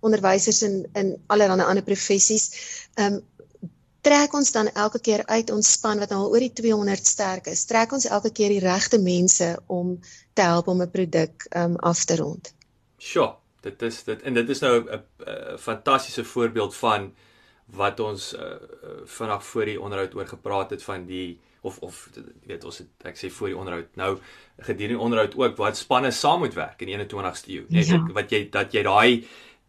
onderwysers 0.00 0.62
in 0.64 0.86
in 0.96 1.16
allerlei 1.26 1.66
ander 1.66 1.84
professies, 1.84 2.46
ehm 2.94 3.20
um, 3.20 3.20
trek 4.00 4.32
ons 4.34 4.52
dan 4.52 4.70
elke 4.72 5.00
keer 5.00 5.26
uit 5.26 5.50
ons 5.52 5.72
span 5.72 5.98
wat 6.00 6.12
nou 6.12 6.22
al 6.22 6.30
oor 6.32 6.44
die 6.44 6.54
200 6.62 7.06
sterk 7.06 7.50
is, 7.52 7.66
trek 7.68 7.92
ons 7.92 8.08
elke 8.08 8.32
keer 8.32 8.54
die 8.54 8.62
regte 8.64 8.98
mense 8.98 9.50
om 9.66 9.98
te 10.32 10.46
help 10.46 10.68
om 10.72 10.80
'n 10.82 10.90
produk 10.90 11.46
um 11.56 11.76
af 11.76 12.04
te 12.04 12.16
rond. 12.16 12.54
Sjoe, 12.98 13.34
dit 13.60 13.82
is 13.82 14.02
dit 14.04 14.22
en 14.22 14.34
dit 14.34 14.48
is 14.48 14.60
nou 14.60 14.74
'n 14.88 15.58
fantastiese 15.58 16.24
voorbeeld 16.24 16.74
van 16.76 17.12
wat 17.76 18.00
ons 18.00 18.32
uh, 18.34 18.56
vanaf 19.04 19.44
voor 19.52 19.64
die 19.64 19.80
onderhoud 19.80 20.14
oor 20.14 20.26
gepraat 20.26 20.70
het 20.70 20.82
van 20.82 21.06
die 21.06 21.38
of 21.60 21.78
of 21.84 22.08
weet 22.48 22.64
ons 22.64 22.80
het 22.80 23.10
ek 23.10 23.18
sê 23.20 23.30
voor 23.32 23.52
die 23.52 23.58
onderhoud 23.58 23.96
nou 24.00 24.14
gedurende 24.64 25.02
onderhoud 25.02 25.36
ook 25.36 25.56
wat 25.60 25.76
spanne 25.76 26.10
saam 26.10 26.44
moet 26.44 26.56
werk 26.56 26.80
in 26.82 26.92
die 26.92 26.98
21ste 26.98 27.52
eeu. 27.52 27.64
Net 27.68 27.92
ja. 27.92 28.00
wat 28.16 28.32
jy 28.32 28.46
dat 28.52 28.74
jy 28.74 28.84
daai 28.86 29.24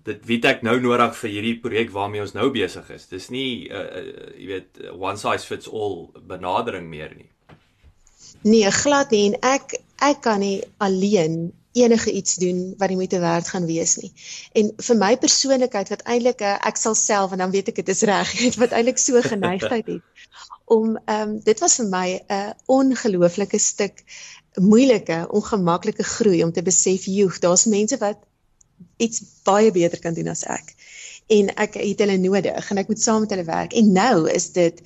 dit 0.07 0.25
weet 0.25 0.47
ek 0.49 0.63
nou 0.65 0.79
nodig 0.81 1.13
vir 1.19 1.29
hierdie 1.29 1.57
projek 1.61 1.91
waarmee 1.93 2.23
ons 2.23 2.33
nou 2.33 2.49
besig 2.53 2.87
is. 2.95 3.05
Dis 3.11 3.29
nie 3.29 3.69
uh, 3.69 3.83
uh 4.01 4.31
jy 4.39 4.47
weet 4.55 4.81
one 4.95 5.19
size 5.19 5.47
fits 5.47 5.69
all 5.69 6.09
benadering 6.15 6.89
meer 6.89 7.13
nie. 7.17 7.29
Nee, 8.41 8.71
glad 8.73 9.11
nie 9.13 9.27
en 9.31 9.39
ek 9.45 9.75
ek 10.01 10.23
kan 10.25 10.41
nie 10.41 10.61
alleen 10.81 11.51
enige 11.71 12.11
iets 12.11 12.35
doen 12.35 12.73
wat 12.77 12.87
die 12.91 12.97
moeite 12.97 13.19
werd 13.19 13.47
gaan 13.47 13.65
wees 13.65 13.95
nie. 14.01 14.11
En 14.53 14.71
vir 14.75 14.97
my 14.97 15.11
persoonlikheid 15.17 15.91
wat 15.93 16.03
eintlik 16.03 16.41
uh, 16.43 16.57
ek 16.67 16.77
sal 16.77 16.95
self 16.95 17.31
en 17.31 17.43
dan 17.43 17.53
weet 17.53 17.71
ek 17.71 17.81
dit 17.81 17.91
is 17.93 18.03
reg, 18.07 18.33
wat 18.63 18.75
eintlik 18.75 18.99
so 18.99 19.21
geneigtheid 19.21 19.87
het 19.87 20.01
om 20.71 20.95
ehm 21.05 21.29
um, 21.29 21.39
dit 21.43 21.59
was 21.59 21.75
vir 21.79 21.87
my 21.91 22.07
'n 22.15 22.21
uh, 22.33 22.51
ongelooflike 22.65 23.59
stuk 23.59 24.03
moeilike, 24.55 25.27
ongemaklike 25.29 26.03
groei 26.03 26.43
om 26.43 26.51
te 26.51 26.61
besef, 26.63 27.05
joh, 27.05 27.39
daar's 27.39 27.65
mense 27.65 27.97
wat 27.97 28.19
iets 28.97 29.21
baie 29.43 29.71
beter 29.71 29.99
kan 29.99 30.13
doen 30.13 30.27
as 30.27 30.43
ek. 30.43 30.75
En 31.27 31.53
ek 31.55 31.75
het 31.79 31.99
hulle 32.03 32.17
nodig 32.17 32.71
en 32.71 32.77
ek 32.77 32.87
moet 32.87 33.01
saam 33.01 33.23
met 33.23 33.29
hulle 33.29 33.47
werk. 33.47 33.73
En 33.73 33.91
nou 33.91 34.29
is 34.31 34.51
dit 34.51 34.81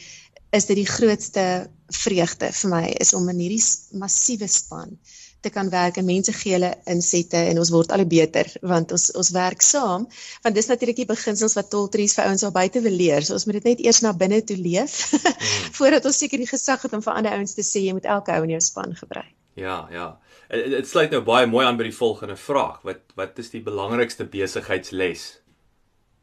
is 0.55 0.65
dit 0.65 0.77
die 0.77 0.87
grootste 0.87 1.69
vreugde 1.87 2.51
vir 2.51 2.69
my 2.69 2.85
is 3.03 3.13
om 3.13 3.29
in 3.29 3.39
hierdie 3.43 3.63
massiewe 3.99 4.47
span 4.47 4.97
te 5.45 5.51
kan 5.53 5.69
werk 5.73 5.99
en 6.01 6.07
mense 6.07 6.33
gee 6.35 6.55
hulle 6.57 6.71
insette 6.91 7.39
en 7.51 7.61
ons 7.61 7.71
word 7.73 7.93
al 7.93 8.03
hoe 8.03 8.09
beter 8.09 8.49
want 8.73 8.91
ons 8.95 9.07
ons 9.21 9.31
werk 9.35 9.63
saam 9.65 10.07
want 10.43 10.57
dis 10.57 10.69
natuurlik 10.71 10.99
die 11.01 11.07
beginsels 11.13 11.55
wat 11.59 11.71
Toltrees 11.73 12.17
vir 12.17 12.29
ouens 12.29 12.43
al 12.47 12.53
buite 12.55 12.81
wil 12.85 12.97
leer. 13.03 13.23
So 13.25 13.37
ons 13.37 13.47
moet 13.47 13.59
dit 13.59 13.71
net 13.71 13.85
eers 13.85 14.01
na 14.05 14.13
binne 14.17 14.41
toe 14.41 14.57
leef 14.57 14.97
mm. 15.13 15.39
voordat 15.77 16.05
ons 16.09 16.21
seker 16.23 16.41
die 16.41 16.51
gesag 16.51 16.85
het 16.87 16.97
om 16.97 17.05
vir 17.05 17.15
ander 17.15 17.37
ouens 17.37 17.55
te 17.57 17.65
sê 17.65 17.85
jy 17.85 17.95
moet 17.97 18.09
elke 18.17 18.35
ou 18.35 18.43
in 18.47 18.55
jou 18.57 18.61
span 18.67 18.97
gebruik. 18.97 19.31
Ja, 19.55 19.85
ja. 19.91 20.09
Dit 20.49 20.87
sluit 20.87 21.13
nou 21.15 21.23
baie 21.25 21.47
mooi 21.47 21.63
aan 21.65 21.77
by 21.79 21.87
die 21.87 21.95
volgende 21.95 22.35
vraag. 22.35 22.81
Wat 22.87 23.15
wat 23.15 23.39
is 23.41 23.53
die 23.53 23.63
belangrikste 23.63 24.27
besigheidsles 24.27 25.25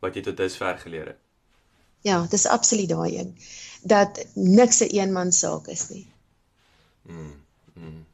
wat 0.05 0.19
jy 0.19 0.27
tot 0.27 0.37
dusver 0.37 0.79
geleer 0.83 1.15
het? 1.15 1.21
Ja, 2.03 2.25
dis 2.31 2.47
absoluut 2.51 2.91
daai 2.91 3.19
een 3.19 3.37
dat 3.83 4.27
niks 4.35 4.81
'n 4.81 4.85
een 4.85 5.01
eenman 5.01 5.33
saak 5.33 5.67
is 5.67 5.89
nie. 5.89 6.07
Mm. 7.03 7.35
mm. 7.75 8.07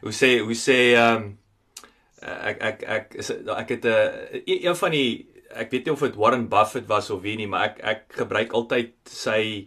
Hoe 0.00 0.12
sê 0.12 0.38
hoe 0.40 0.56
sê 0.56 0.78
ehm 0.94 1.16
um, 1.16 1.36
ek 2.20 2.58
ek 2.60 2.82
ek 2.84 3.14
is 3.22 3.30
ek 3.32 3.68
het 3.76 3.84
'n 3.84 3.88
uh, 3.88 4.42
een 4.46 4.76
van 4.76 4.90
die 4.90 5.26
ek 5.50 5.70
weet 5.70 5.86
nie 5.86 5.92
of 5.92 6.00
dit 6.04 6.16
Warren 6.16 6.48
Buffett 6.48 6.88
was 6.88 7.10
of 7.10 7.22
wie 7.22 7.36
nie, 7.36 7.48
maar 7.50 7.70
ek 7.70 7.80
ek 7.82 8.02
gebruik 8.22 8.52
altyd 8.52 8.92
sy 9.08 9.66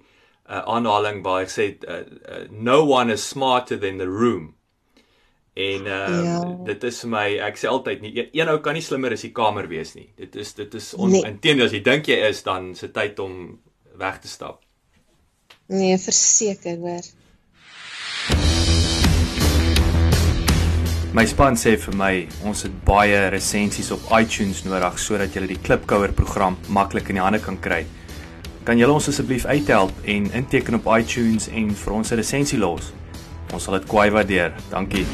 uh, 0.50 0.64
aanhaling 0.76 1.24
waar 1.26 1.44
hy 1.44 1.50
sê 1.52 1.70
uh, 1.88 2.04
uh, 2.04 2.44
no 2.52 2.84
one 2.86 3.14
is 3.14 3.24
smarter 3.24 3.80
than 3.80 3.98
the 3.98 4.08
room. 4.08 4.54
En 5.54 5.86
uh, 5.86 6.24
ja. 6.26 6.38
dit 6.66 6.84
is 6.90 7.02
vir 7.04 7.12
my 7.14 7.26
ek 7.50 7.60
sê 7.62 7.70
altyd 7.70 8.02
nie 8.02 8.14
een, 8.16 8.30
een 8.34 8.50
ou 8.50 8.58
kan 8.66 8.74
nie 8.74 8.86
slimmer 8.86 9.14
as 9.14 9.26
die 9.26 9.34
kamer 9.36 9.70
wees 9.70 9.94
nie. 9.98 10.10
Dit 10.18 10.36
is 10.36 10.56
dit 10.58 10.80
is 10.80 10.94
nee. 10.98 11.22
inteendeel 11.28 11.70
as 11.70 11.76
jy 11.78 11.84
dink 11.86 12.10
jy 12.10 12.22
is 12.30 12.42
dan 12.48 12.74
se 12.76 12.90
tyd 12.94 13.20
om 13.22 13.60
weg 14.02 14.22
te 14.24 14.32
stap. 14.32 14.64
Nee, 15.70 15.98
verseker 16.02 16.82
hoor. 16.82 17.06
My 21.14 21.28
span 21.30 21.54
sê 21.54 21.76
vir 21.78 21.94
my 21.94 22.14
ons 22.50 22.64
het 22.66 22.74
baie 22.88 23.18
resensies 23.30 23.92
op 23.94 24.08
iTunes 24.18 24.64
nodig 24.66 24.96
sodat 24.98 25.36
jy 25.38 25.44
die 25.52 25.58
Klipkouer 25.62 26.10
program 26.18 26.56
maklik 26.74 27.12
in 27.14 27.20
die 27.20 27.22
hande 27.22 27.38
kan 27.38 27.60
kry. 27.62 27.84
Kan 28.66 28.82
julle 28.82 28.96
ons 28.98 29.12
asseblief 29.12 29.46
uithelp 29.46 29.94
en 30.10 30.32
inteken 30.34 30.80
op 30.80 30.90
iTunes 30.96 31.46
en 31.54 31.70
vir 31.70 31.94
ons 31.94 32.12
'n 32.12 32.18
resensie 32.18 32.58
los? 32.58 32.90
Ons 33.54 33.64
sal 33.64 33.78
dit 33.78 33.86
kwai 33.86 34.10
waardeer. 34.10 34.58
Dankie. 34.72 35.06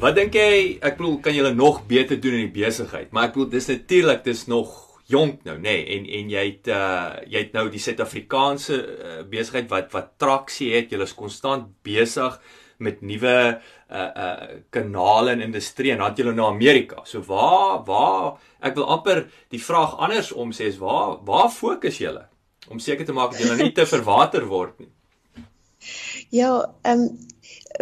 Wat 0.00 0.16
dink 0.16 0.34
jy, 0.34 0.78
ek 0.82 0.96
bedoel, 0.98 1.20
kan 1.20 1.32
julle 1.32 1.54
nog 1.54 1.86
beter 1.86 2.20
doen 2.20 2.34
in 2.34 2.50
die 2.50 2.62
besigheid? 2.64 3.12
Maar 3.12 3.28
ek 3.28 3.34
bedoel, 3.34 3.50
dis 3.50 3.66
natuurlik, 3.66 4.24
dis 4.24 4.46
nog 4.46 4.83
jonk 5.10 5.44
nou, 5.44 5.56
nê? 5.58 5.62
Nee, 5.62 5.86
en 5.96 6.06
en 6.18 6.30
jy 6.32 6.44
het 6.48 6.68
uh 6.72 7.22
jy 7.28 7.46
het 7.46 7.56
nou 7.56 7.68
die 7.72 7.82
Suid-Afrikaanse 7.82 8.76
uh, 8.76 9.16
besigheid 9.28 9.68
wat 9.72 9.92
wat 9.92 10.14
traksie 10.20 10.72
het. 10.74 10.92
Julle 10.92 11.08
is 11.08 11.16
konstant 11.16 11.68
besig 11.84 12.38
met 12.84 13.02
nuwe 13.02 13.36
uh 13.90 14.10
uh 14.26 14.48
kanale 14.74 15.34
en 15.34 15.44
industrie 15.44 15.92
en 15.92 16.02
dan 16.02 16.16
jy 16.16 16.32
nou 16.32 16.48
Amerika. 16.48 17.04
So 17.04 17.22
waar 17.28 17.84
waar 17.86 18.40
ek 18.60 18.78
wil 18.78 18.88
amper 18.96 19.26
die 19.52 19.62
vraag 19.62 19.98
andersom 19.98 20.52
sê 20.56 20.70
is 20.72 20.80
waar 20.80 21.20
waar 21.24 21.50
fokus 21.52 22.00
julle 22.00 22.26
om 22.68 22.80
seker 22.80 23.04
te 23.04 23.12
maak 23.12 23.34
dat 23.34 23.44
julle 23.44 23.60
nie 23.60 23.74
te 23.76 23.84
verwater 23.86 24.46
word 24.48 24.80
nie. 24.80 24.90
Ja, 26.32 26.64
ehm 26.82 27.06
um, 27.06 27.08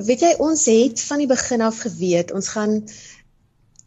weet 0.07 0.23
jy 0.25 0.31
ons 0.41 0.65
het 0.67 1.03
van 1.05 1.21
die 1.21 1.29
begin 1.29 1.61
af 1.63 1.83
geweet 1.85 2.33
ons 2.33 2.49
gaan 2.55 2.81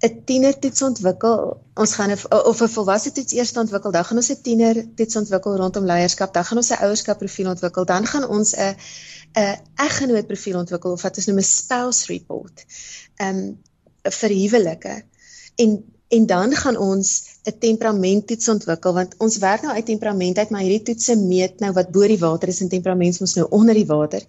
'n 0.05 0.21
tienertoets 0.29 0.81
ontwikkel. 0.81 1.39
Ons 1.73 1.93
gaan 1.97 2.11
'n 2.11 2.19
of 2.51 2.61
'n 2.61 2.73
volwasse 2.77 3.11
toets 3.11 3.33
eers 3.33 3.53
ontwikkel. 3.57 3.91
Dan 3.91 4.05
gaan 4.05 4.17
ons 4.17 4.31
'n 4.31 4.41
tienertoets 4.41 5.15
ontwikkel 5.15 5.55
rondom 5.55 5.85
leierskap. 5.85 6.33
Dan 6.33 6.45
gaan 6.45 6.57
ons 6.57 6.71
'n 6.71 6.83
ouerskap 6.85 7.17
profiel 7.17 7.49
ontwikkel. 7.49 7.85
Dan 7.85 8.05
gaan 8.05 8.27
ons 8.29 8.53
'n 8.53 8.75
'n 9.35 9.57
eggenoot 9.75 10.27
profiel 10.27 10.57
ontwikkel 10.57 10.91
of 10.91 11.01
wat 11.01 11.17
ons 11.17 11.25
noem 11.25 11.37
'n 11.37 11.51
spouse 11.59 12.05
report. 12.13 12.65
Ehm 13.15 13.37
um, 13.37 13.59
vir 14.19 14.29
huwelike. 14.29 15.03
En 15.55 15.83
en 16.07 16.25
dan 16.25 16.53
gaan 16.55 16.77
ons 16.77 17.23
'n 17.43 17.57
temperamenttoets 17.59 18.49
ontwikkel 18.49 18.93
want 18.93 19.15
ons 19.17 19.37
werk 19.37 19.61
nou 19.61 19.73
uit 19.73 19.85
temperament 19.85 20.37
uit, 20.37 20.49
maar 20.49 20.61
hierdie 20.61 20.81
toetse 20.81 21.15
meet 21.15 21.59
nou 21.59 21.71
wat 21.73 21.91
bo 21.91 22.07
die 22.07 22.19
water 22.19 22.47
is 22.47 22.61
en 22.61 22.69
temperament 22.69 23.19
mos 23.19 23.33
nou 23.33 23.47
onder 23.49 23.73
die 23.73 23.85
water. 23.85 24.21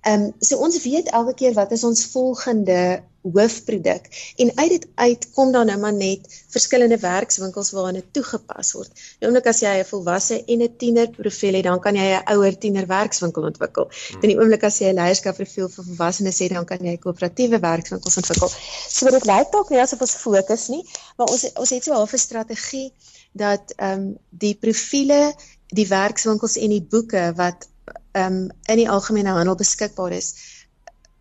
Ehm 0.00 0.22
um, 0.22 0.32
so 0.38 0.56
ons 0.56 0.82
weet 0.82 1.08
elke 1.08 1.34
keer 1.34 1.54
wat 1.54 1.72
is 1.72 1.84
ons 1.84 2.04
volgende 2.06 3.02
hoofproduk 3.22 4.06
en 4.36 4.50
uit 4.54 4.70
dit 4.70 4.86
uit 4.94 5.26
kom 5.36 5.52
dan 5.52 5.66
nou 5.66 5.78
maar 5.78 5.92
net 5.92 6.42
verskillende 6.48 6.98
werkswinkels 6.98 7.70
waarna 7.76 8.00
dit 8.00 8.12
toegepas 8.16 8.72
word. 8.72 9.02
Nou 9.20 9.30
omdat 9.32 9.46
as 9.52 9.60
jy 9.60 9.74
'n 9.80 9.84
volwasse 9.84 10.44
en 10.44 10.62
'n 10.62 10.76
tiener 10.76 11.10
profiel 11.10 11.54
het, 11.54 11.64
dan 11.64 11.80
kan 11.80 11.94
jy 11.94 12.06
'n 12.16 12.32
ouer 12.32 12.58
tiener 12.58 12.86
werkswinkel 12.86 13.42
ontwikkel. 13.42 13.90
Hmm. 13.90 14.22
En 14.22 14.28
die 14.28 14.38
oomblik 14.38 14.64
as 14.64 14.78
jy 14.78 14.88
'n 14.88 14.94
leierskap 14.94 15.36
profiel 15.36 15.68
vir 15.68 15.84
volwassenes 15.84 16.38
het, 16.38 16.50
dan 16.50 16.64
kan 16.64 16.78
jy 16.78 16.96
koöperatiewe 16.96 17.58
werkswinkels 17.60 18.16
ontwikkel. 18.16 18.48
So 18.88 19.10
dit 19.10 19.24
lyk 19.24 19.52
dalk 19.52 19.70
nie 19.70 19.80
asof 19.80 20.00
ons 20.00 20.14
fokus 20.14 20.68
nie, 20.68 20.84
maar 21.16 21.26
ons 21.26 21.52
ons 21.54 21.70
het 21.70 21.84
so 21.84 21.92
'n 21.92 21.96
halfe 21.96 22.18
strategie 22.18 22.92
dat 23.32 23.72
ehm 23.76 24.00
um, 24.00 24.18
die 24.30 24.54
profile, 24.54 25.34
die 25.66 25.88
werkswinkels 25.88 26.56
en 26.56 26.70
die 26.70 26.82
boeke 26.82 27.32
wat 27.36 27.68
ehm 28.12 28.32
um, 28.32 28.50
in 28.66 28.76
die 28.76 28.90
algemene 28.90 29.30
handel 29.30 29.54
beskikbaar 29.54 30.12
is 30.12 30.34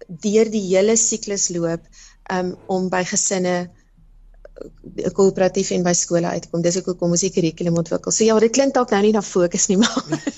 deur 0.09 0.49
die 0.49 0.63
hele 0.71 0.95
siklus 0.97 1.49
loop 1.53 1.85
um, 2.33 2.55
om 2.67 2.89
by 2.89 3.03
gesinne 3.07 3.55
eh, 3.61 5.11
koöperatief 5.15 5.71
en 5.75 5.85
by 5.85 5.93
skole 5.97 6.27
uit 6.27 6.45
te 6.45 6.51
kom. 6.51 6.63
Dis 6.65 6.79
ook 6.81 6.91
hoekom 6.93 7.15
ons 7.15 7.25
die 7.25 7.33
kurrikulum 7.33 7.79
ontwikkel. 7.81 8.15
So 8.15 8.25
ja, 8.27 8.37
dit 8.41 8.53
klink 8.55 8.75
dalk 8.77 8.93
nou 8.95 9.01
nie 9.05 9.15
na 9.15 9.23
fokus 9.25 9.69
nie, 9.69 9.79
maar 9.83 10.29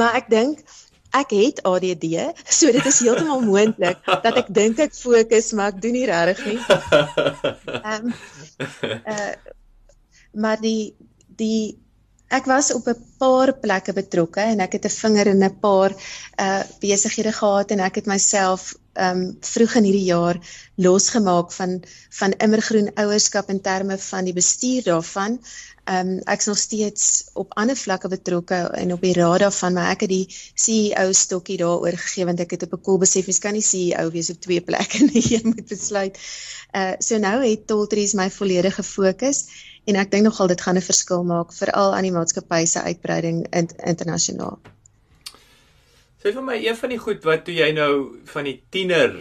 maar 0.00 0.20
ek 0.22 0.30
dink 0.32 0.64
ek 1.16 1.30
het 1.32 1.60
ADD, 1.64 2.04
so 2.44 2.68
dit 2.74 2.86
is 2.90 2.98
heeltemal 3.00 3.40
moontlik 3.46 4.02
dat 4.04 4.36
ek 4.36 4.50
dink 4.52 4.80
ek 4.82 4.92
fokus, 4.92 5.52
maar 5.56 5.72
ek 5.72 5.78
doen 5.80 5.94
nie 5.96 6.06
regtig 6.10 6.42
nie. 6.50 6.58
Ehm 7.80 8.10
um, 8.10 8.16
uh, 9.14 9.34
maar 10.36 10.60
die 10.60 10.92
die 11.40 11.78
ek 12.28 12.48
was 12.50 12.72
op 12.74 12.88
'n 12.88 13.04
paar 13.18 13.52
plekke 13.54 13.92
betrokke 13.92 14.40
en 14.40 14.60
ek 14.60 14.72
het 14.76 14.84
'n 14.84 14.98
vinger 15.00 15.26
in 15.26 15.44
'n 15.44 15.58
paar 15.60 15.94
uh 16.40 16.62
besighede 16.80 17.32
gehad 17.32 17.70
en 17.70 17.80
ek 17.80 17.94
het 17.94 18.06
myself 18.06 18.74
ehm 18.96 19.20
um, 19.20 19.36
vroeg 19.40 19.74
in 19.78 19.86
hierdie 19.88 20.08
jaar 20.08 20.38
losgemaak 20.74 21.52
van 21.52 21.80
van 22.18 22.34
immergroen 22.46 22.90
ouerskap 22.94 23.48
in 23.52 23.60
terme 23.60 23.98
van 23.98 24.24
die 24.24 24.36
bestuur 24.36 24.82
daarvan. 24.82 25.40
Ehm 25.84 26.08
um, 26.08 26.20
ek's 26.34 26.48
nog 26.50 26.58
steeds 26.58 27.30
op 27.32 27.54
ander 27.54 27.76
vlakke 27.76 28.08
betrokke 28.08 28.54
en 28.82 28.92
op 28.92 29.00
die 29.00 29.12
raad 29.12 29.44
daarvan, 29.44 29.72
maar 29.72 29.90
ek 29.90 30.06
het 30.06 30.10
die 30.10 30.26
CEO 30.54 31.12
stokkie 31.12 31.58
daaroor 31.62 31.98
gegee 32.04 32.24
want 32.24 32.40
ek 32.40 32.56
het 32.56 32.62
op 32.66 32.72
'n 32.78 32.82
koel 32.88 32.98
besef 33.04 33.26
mens 33.26 33.38
kan 33.38 33.52
nie 33.52 33.62
CEO 33.62 34.10
wees 34.10 34.30
op 34.30 34.40
twee 34.40 34.60
plekke 34.60 35.04
nie, 35.12 35.24
jy 35.34 35.40
moet 35.44 35.68
besluit. 35.68 36.18
Uh 36.74 36.94
so 36.98 37.18
nou 37.18 37.38
het 37.44 37.66
Toltries 37.66 38.14
my 38.14 38.30
volledige 38.30 38.82
fokus 38.82 39.44
en 39.84 39.96
ek 39.96 40.10
dink 40.10 40.24
nogal 40.24 40.46
dit 40.46 40.60
gaan 40.60 40.76
'n 40.76 40.88
verskil 40.90 41.24
maak 41.24 41.52
veral 41.52 41.94
aan 41.94 42.08
die 42.08 42.16
maatskappy 42.18 42.64
se 42.64 42.82
uitbreiding 42.82 43.46
in, 43.50 43.68
internasionaal. 43.94 44.75
Sê 46.26 46.32
vir 46.34 46.42
my 46.42 46.56
een 46.58 46.74
van 46.74 46.90
die 46.90 46.98
goed 46.98 47.20
wat 47.22 47.44
toe 47.46 47.54
jy 47.54 47.68
nou 47.70 47.90
van 48.26 48.48
die 48.48 48.56
tiener 48.74 49.12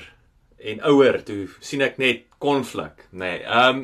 en 0.58 0.80
ouer 0.90 1.20
toe 1.22 1.44
sien 1.62 1.84
ek 1.86 2.00
net 2.02 2.24
konflik, 2.42 3.04
nê. 3.12 3.20
Nee, 3.20 3.44
ehm 3.46 3.84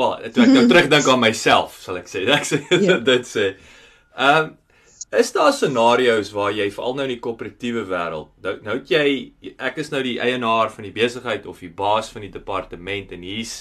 Wel, 0.00 0.32
toe 0.34 0.42
ek 0.42 0.50
nou 0.50 0.64
terugdink 0.70 1.06
aan 1.12 1.22
myself, 1.22 1.76
sal 1.78 2.00
ek 2.00 2.10
sê, 2.10 2.24
ek 2.38 2.48
sê 2.48 2.58
ja. 2.74 2.96
dit 3.06 3.28
sê. 3.28 3.52
Ehm 4.16 4.48
um, 4.48 4.56
is 5.20 5.30
daar 5.34 5.54
scenario's 5.54 6.34
waar 6.34 6.50
jy 6.54 6.66
veral 6.74 6.98
nou 6.98 7.06
in 7.06 7.12
die 7.14 7.22
koöperatiewe 7.22 7.86
wêreld, 7.86 8.34
nou 8.42 8.56
nou 8.66 8.76
jy 8.86 9.54
ek 9.58 9.78
is 9.82 9.94
nou 9.94 10.02
die 10.06 10.18
eienaar 10.22 10.74
van 10.74 10.86
die 10.86 10.94
besigheid 10.94 11.46
of 11.50 11.62
die 11.62 11.70
baas 11.70 12.10
van 12.14 12.26
die 12.26 12.34
departement 12.34 13.14
en 13.14 13.22
hier's 13.26 13.56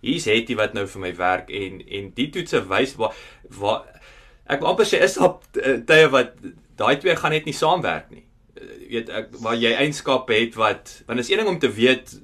hier's 0.00 0.28
het 0.28 0.48
jy 0.48 0.56
wat 0.56 0.76
nou 0.76 0.84
vir 0.88 1.04
my 1.04 1.12
werk 1.20 1.52
en 1.52 1.80
en 1.84 2.12
die 2.16 2.28
toetse 2.32 2.64
wys 2.72 2.92
waar 3.00 3.16
waar 3.60 3.84
ek 4.48 4.60
wil 4.60 4.74
amper 4.74 4.88
sê 4.88 5.00
is 5.04 5.16
daar 5.20 5.38
eh, 5.60 5.80
tye 5.88 6.12
wat 6.12 6.36
daai 6.76 6.96
twee 7.00 7.16
gaan 7.16 7.34
net 7.34 7.48
nie 7.48 7.56
saamwerk 7.56 8.10
nie. 8.12 8.24
Jy 8.56 8.62
eh, 8.62 8.88
weet 8.92 9.12
ek 9.20 9.34
waar 9.44 9.58
jy 9.58 9.72
eienskappe 9.74 10.36
het 10.36 10.56
wat 10.60 10.94
want 11.08 11.20
is 11.22 11.30
een 11.30 11.42
ding 11.42 11.50
om 11.50 11.58
te 11.60 11.72
weet 11.72 12.16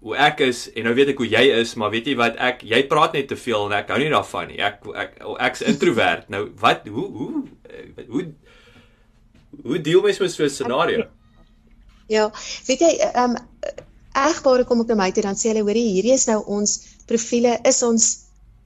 hoe 0.00 0.16
ek 0.16 0.40
is 0.46 0.64
en 0.72 0.88
nou 0.88 0.94
weet 0.96 1.12
ek 1.12 1.20
hoe 1.20 1.28
jy 1.28 1.42
is, 1.60 1.74
maar 1.76 1.92
weet 1.92 2.08
jy 2.08 2.16
wat 2.16 2.38
ek 2.40 2.64
jy 2.64 2.80
praat 2.88 3.16
net 3.16 3.28
te 3.28 3.36
veel 3.36 3.66
en 3.68 3.76
ek 3.76 3.92
hou 3.92 3.98
nie 4.00 4.12
daarvan 4.12 4.48
nie. 4.48 4.60
Ek 4.64 4.84
ek 4.96 5.18
ek's 5.48 5.64
introvert. 5.72 6.28
Nou 6.32 6.46
wat 6.60 6.88
hoe 6.88 7.06
hoe 7.18 7.44
eh, 7.68 8.06
hoe 8.08 8.26
hoe 9.64 9.80
deel 9.84 10.02
mens 10.04 10.20
met 10.22 10.32
so 10.32 10.44
'n 10.44 10.50
scenario? 10.50 11.06
Ja, 12.08 12.30
weet 12.66 12.80
jy 12.80 12.92
ehm 13.10 13.36
um, 13.36 13.38
egbare 14.16 14.64
kom 14.66 14.80
ek 14.82 14.88
na 14.90 14.96
my 14.98 15.12
toe 15.14 15.22
dan 15.22 15.38
sê 15.38 15.52
hulle 15.52 15.62
hoorie 15.62 15.92
hierdie 15.94 16.16
is 16.16 16.26
nou 16.26 16.40
ons 16.46 16.72
profile 17.06 17.58
is 17.68 17.82
ons 17.82 18.08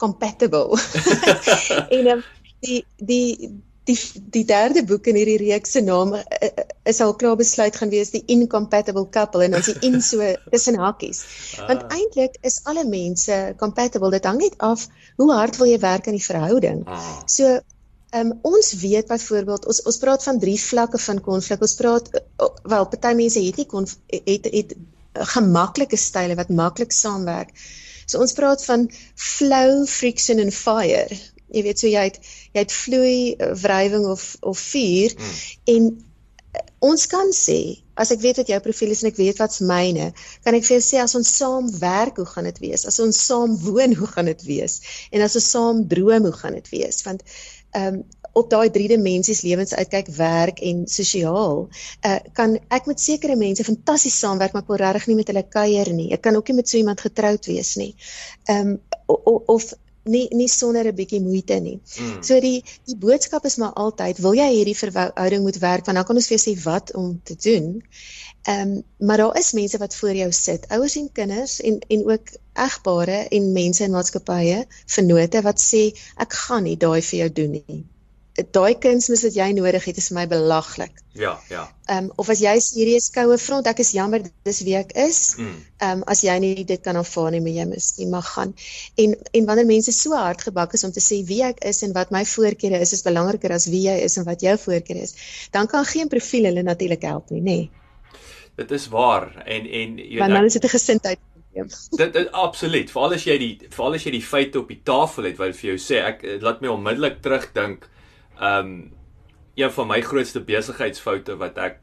compatible. 0.01 0.79
en 1.97 2.07
um, 2.15 2.25
die 2.65 2.85
die 2.97 3.51
die 3.89 3.97
die 4.33 4.45
derde 4.49 4.83
boek 4.89 5.09
in 5.11 5.19
hierdie 5.19 5.41
reeks 5.43 5.75
se 5.77 5.83
naam 5.85 6.15
uh, 6.17 6.49
is 6.89 7.01
al 7.05 7.15
klaar 7.21 7.37
besluit 7.37 7.77
gaan 7.77 7.93
wees 7.93 8.15
die 8.15 8.23
incompatible 8.33 9.05
couple 9.17 9.45
en 9.45 9.57
ons 9.59 9.69
die 9.69 9.77
in 9.89 10.01
so 10.03 10.31
tussen 10.53 10.79
hakies. 10.81 11.25
Ah. 11.59 11.69
Want 11.69 11.85
eintlik 11.93 12.39
is 12.49 12.61
alle 12.71 12.87
mense 12.89 13.39
compatible. 13.61 14.11
Dit 14.15 14.25
hang 14.29 14.41
net 14.41 14.57
af 14.59 14.87
hoe 15.21 15.31
hard 15.33 15.61
wil 15.61 15.69
jy 15.69 15.79
werk 15.85 16.09
aan 16.09 16.19
die 16.19 16.29
verhouding. 16.31 16.85
Ah. 16.89 17.23
So 17.27 17.61
Um, 18.15 18.29
ons 18.47 18.69
weet 18.79 19.09
byvoorbeeld 19.11 19.65
ons 19.67 19.81
ons 19.91 19.97
praat 19.99 20.23
van 20.23 20.37
drie 20.39 20.55
vlakke 20.63 21.01
van 21.03 21.19
konflik. 21.21 21.65
Ons 21.67 21.73
praat 21.75 22.11
uh, 22.15 22.47
wel 22.71 22.85
party 22.93 23.11
mense 23.19 23.41
het 23.43 23.57
nie 23.59 23.67
konf, 23.67 23.97
het 24.07 24.47
het 24.53 24.77
gemaklike 25.35 25.99
style 25.99 26.37
wat 26.39 26.53
maklik 26.55 26.95
saamwerk. 26.95 27.51
So 28.07 28.23
ons 28.23 28.37
praat 28.39 28.63
van 28.69 28.87
flow, 29.19 29.83
friction 29.91 30.39
and 30.39 30.55
fire 30.55 31.11
jy 31.55 31.63
weet 31.67 31.83
so 31.83 31.91
jy 31.91 32.09
het 32.11 32.19
jy 32.53 32.65
het 32.65 32.75
vloei 32.75 33.17
eh, 33.35 33.55
wrywing 33.63 34.09
of 34.11 34.35
of 34.43 34.59
vuur 34.73 35.15
mm. 35.15 35.39
en 35.77 35.89
uh, 35.95 36.67
ons 36.91 37.07
kan 37.11 37.33
sê 37.37 37.61
as 37.95 38.11
ek 38.11 38.23
weet 38.25 38.41
wat 38.43 38.51
jou 38.51 38.59
profiel 38.63 38.93
is 38.95 39.05
en 39.05 39.11
ek 39.13 39.21
weet 39.21 39.41
wat's 39.43 39.63
myne 39.63 40.11
kan 40.47 40.59
ek 40.59 40.67
vir 40.67 40.77
jou 40.79 40.85
sê 40.89 41.03
as 41.03 41.15
ons 41.19 41.31
saam 41.39 41.71
werk 41.79 42.19
hoe 42.19 42.27
gaan 42.27 42.51
dit 42.51 42.59
wees? 42.67 42.87
As 42.91 42.99
ons 43.03 43.21
saam 43.29 43.55
woon 43.63 43.95
hoe 43.99 44.11
gaan 44.11 44.31
dit 44.31 44.43
wees? 44.49 44.81
En 45.15 45.23
as 45.25 45.39
ons 45.39 45.47
saam 45.57 45.85
droom 45.91 46.27
hoe 46.29 46.37
gaan 46.41 46.59
dit 46.59 46.71
wees? 46.75 47.03
Want 47.07 47.25
ehm 47.75 48.01
um, 48.01 48.05
op 48.35 48.49
daai 48.51 48.71
drie 48.75 48.89
dimensies 48.91 49.45
lewens 49.47 49.75
uitkyk 49.79 50.09
werk 50.17 50.59
en 50.67 50.81
sosiaal 50.91 51.61
uh, 51.69 52.17
kan 52.35 52.57
ek 52.75 52.89
met 52.91 52.99
sekere 52.99 53.37
mense 53.39 53.63
fantasties 53.67 54.17
saamwerk 54.19 54.57
maar 54.57 54.65
ek 54.65 54.73
wil 54.73 54.81
regtig 54.83 55.07
nie 55.11 55.19
met 55.21 55.31
hulle 55.31 55.45
kuier 55.57 55.91
nie. 55.95 56.09
Ek 56.17 56.25
kan 56.27 56.35
ook 56.35 56.51
nie 56.51 56.59
met 56.59 56.71
so 56.71 56.81
iemand 56.81 57.05
getroud 57.05 57.47
wees 57.47 57.77
nie. 57.79 57.93
Um, 58.51 58.81
of 59.07 59.71
nie 60.05 60.27
nie 60.31 60.49
sonder 60.49 60.87
'n 60.87 60.95
bietjie 60.95 61.21
moeite 61.21 61.59
nie. 61.61 61.79
Mm. 61.99 62.23
So 62.23 62.41
die 62.41 62.65
die 62.91 62.97
boodskap 62.97 63.45
is 63.45 63.57
maar 63.57 63.73
altyd, 63.73 64.19
wil 64.19 64.35
jy 64.35 64.51
hierdie 64.53 64.77
verhouding 64.77 65.43
moet 65.43 65.59
werk, 65.59 65.85
want 65.87 65.97
dan 65.97 66.05
kan 66.05 66.17
ons 66.17 66.29
vir 66.29 66.39
jou 66.39 66.45
sê 66.45 66.55
wat 66.65 66.95
om 66.95 67.21
te 67.25 67.37
doen. 67.49 67.83
Ehm 68.43 68.75
um, 68.77 68.83
maar 68.99 69.17
daar 69.17 69.39
is 69.39 69.53
mense 69.53 69.79
wat 69.79 69.97
voor 69.97 70.15
jou 70.15 70.33
sit, 70.33 70.69
ouers 70.69 70.97
en 70.97 71.09
kinders 71.13 71.61
en 71.61 71.79
en 71.89 72.07
ook 72.11 72.37
egpare 72.53 73.19
en 73.29 73.53
mense 73.53 73.85
in 73.85 73.91
maatskappye, 73.91 74.67
vennote 74.87 75.43
wat 75.43 75.61
sê 75.61 75.83
ek 76.17 76.33
gaan 76.45 76.65
nie 76.69 76.77
daai 76.77 77.03
vir 77.03 77.19
jou 77.19 77.33
doen 77.41 77.51
nie 77.59 77.85
daai 78.35 78.75
kunsmis 78.83 79.23
wat 79.23 79.37
jy 79.39 79.47
nodig 79.55 79.85
het 79.87 79.99
is 80.01 80.09
vir 80.11 80.17
my 80.17 80.25
belaglik. 80.27 80.97
Ja, 81.15 81.37
ja. 81.51 81.69
Ehm 81.87 82.09
um, 82.09 82.13
of 82.19 82.31
as 82.33 82.41
jy 82.43 82.55
serieus 82.59 83.07
koue 83.15 83.37
front, 83.39 83.69
ek 83.71 83.79
is 83.79 83.93
jammer 83.95 84.25
dis 84.43 84.63
wie 84.67 84.75
ek 84.75 84.91
is. 84.99 85.37
Mm. 85.39 85.45
Ehm 85.47 85.87
mm. 85.87 86.01
um, 86.01 86.03
as 86.11 86.25
jy 86.27 86.35
nie 86.43 86.65
dit 86.67 86.83
kan 86.83 86.99
aanvaar 86.99 87.31
nie, 87.31 87.41
maar 87.45 87.55
jy 87.55 87.67
mis 87.71 87.93
nie 87.99 88.09
mag 88.11 88.27
gaan. 88.35 88.55
En 88.99 89.15
en 89.15 89.47
wanneer 89.47 89.69
mense 89.69 89.95
so 89.95 90.19
hard 90.19 90.43
gebak 90.43 90.75
is 90.75 90.85
om 90.85 90.91
te 90.91 91.03
sê 91.05 91.21
wie 91.29 91.45
ek 91.47 91.63
is 91.63 91.83
en 91.87 91.95
wat 91.95 92.11
my 92.11 92.25
voorkeure 92.27 92.81
is, 92.83 92.93
is 92.93 93.07
belangriker 93.07 93.55
as 93.55 93.69
wie 93.71 93.85
jy 93.87 94.01
is 94.03 94.19
en 94.19 94.27
wat 94.27 94.43
jou 94.43 94.57
voorkeure 94.67 95.07
is, 95.07 95.15
dan 95.55 95.71
kan 95.71 95.87
geen 95.87 96.11
profiel 96.11 96.51
hulle 96.51 96.67
natuurlik 96.67 97.07
help 97.07 97.31
nie, 97.31 97.41
nê. 97.41 97.59
Nee. 97.63 97.71
Dit 98.59 98.71
is 98.71 98.89
waar 98.91 99.31
en 99.47 99.67
en 99.67 99.97
jy 99.99 100.19
Want 100.19 100.35
dan 100.35 100.51
is 100.51 100.59
dit 100.59 100.65
'n 100.65 100.75
gesindheid 100.75 101.23
dit 102.03 102.13
dit 102.13 102.31
absoluut 102.33 102.91
veral 102.91 103.15
as 103.15 103.25
jy 103.25 103.39
die 103.39 103.55
veral 103.71 103.95
as 103.95 104.05
jy 104.05 104.11
die 104.11 104.27
feite 104.27 104.59
op 104.59 104.69
die 104.69 104.81
tafel 104.83 105.29
het 105.31 105.39
wat 105.39 105.55
vir 105.55 105.75
jou 105.75 105.79
sê 105.79 106.01
ek 106.03 106.25
laat 106.43 106.61
my 106.61 106.73
onmiddellik 106.73 107.21
terugdink 107.23 107.87
Ehm 108.39 108.59
um, 108.59 108.93
een 109.55 109.71
van 109.71 109.87
my 109.87 110.01
grootste 110.03 110.41
besigheidsfoute 110.43 111.37
wat 111.39 111.59
ek 111.59 111.77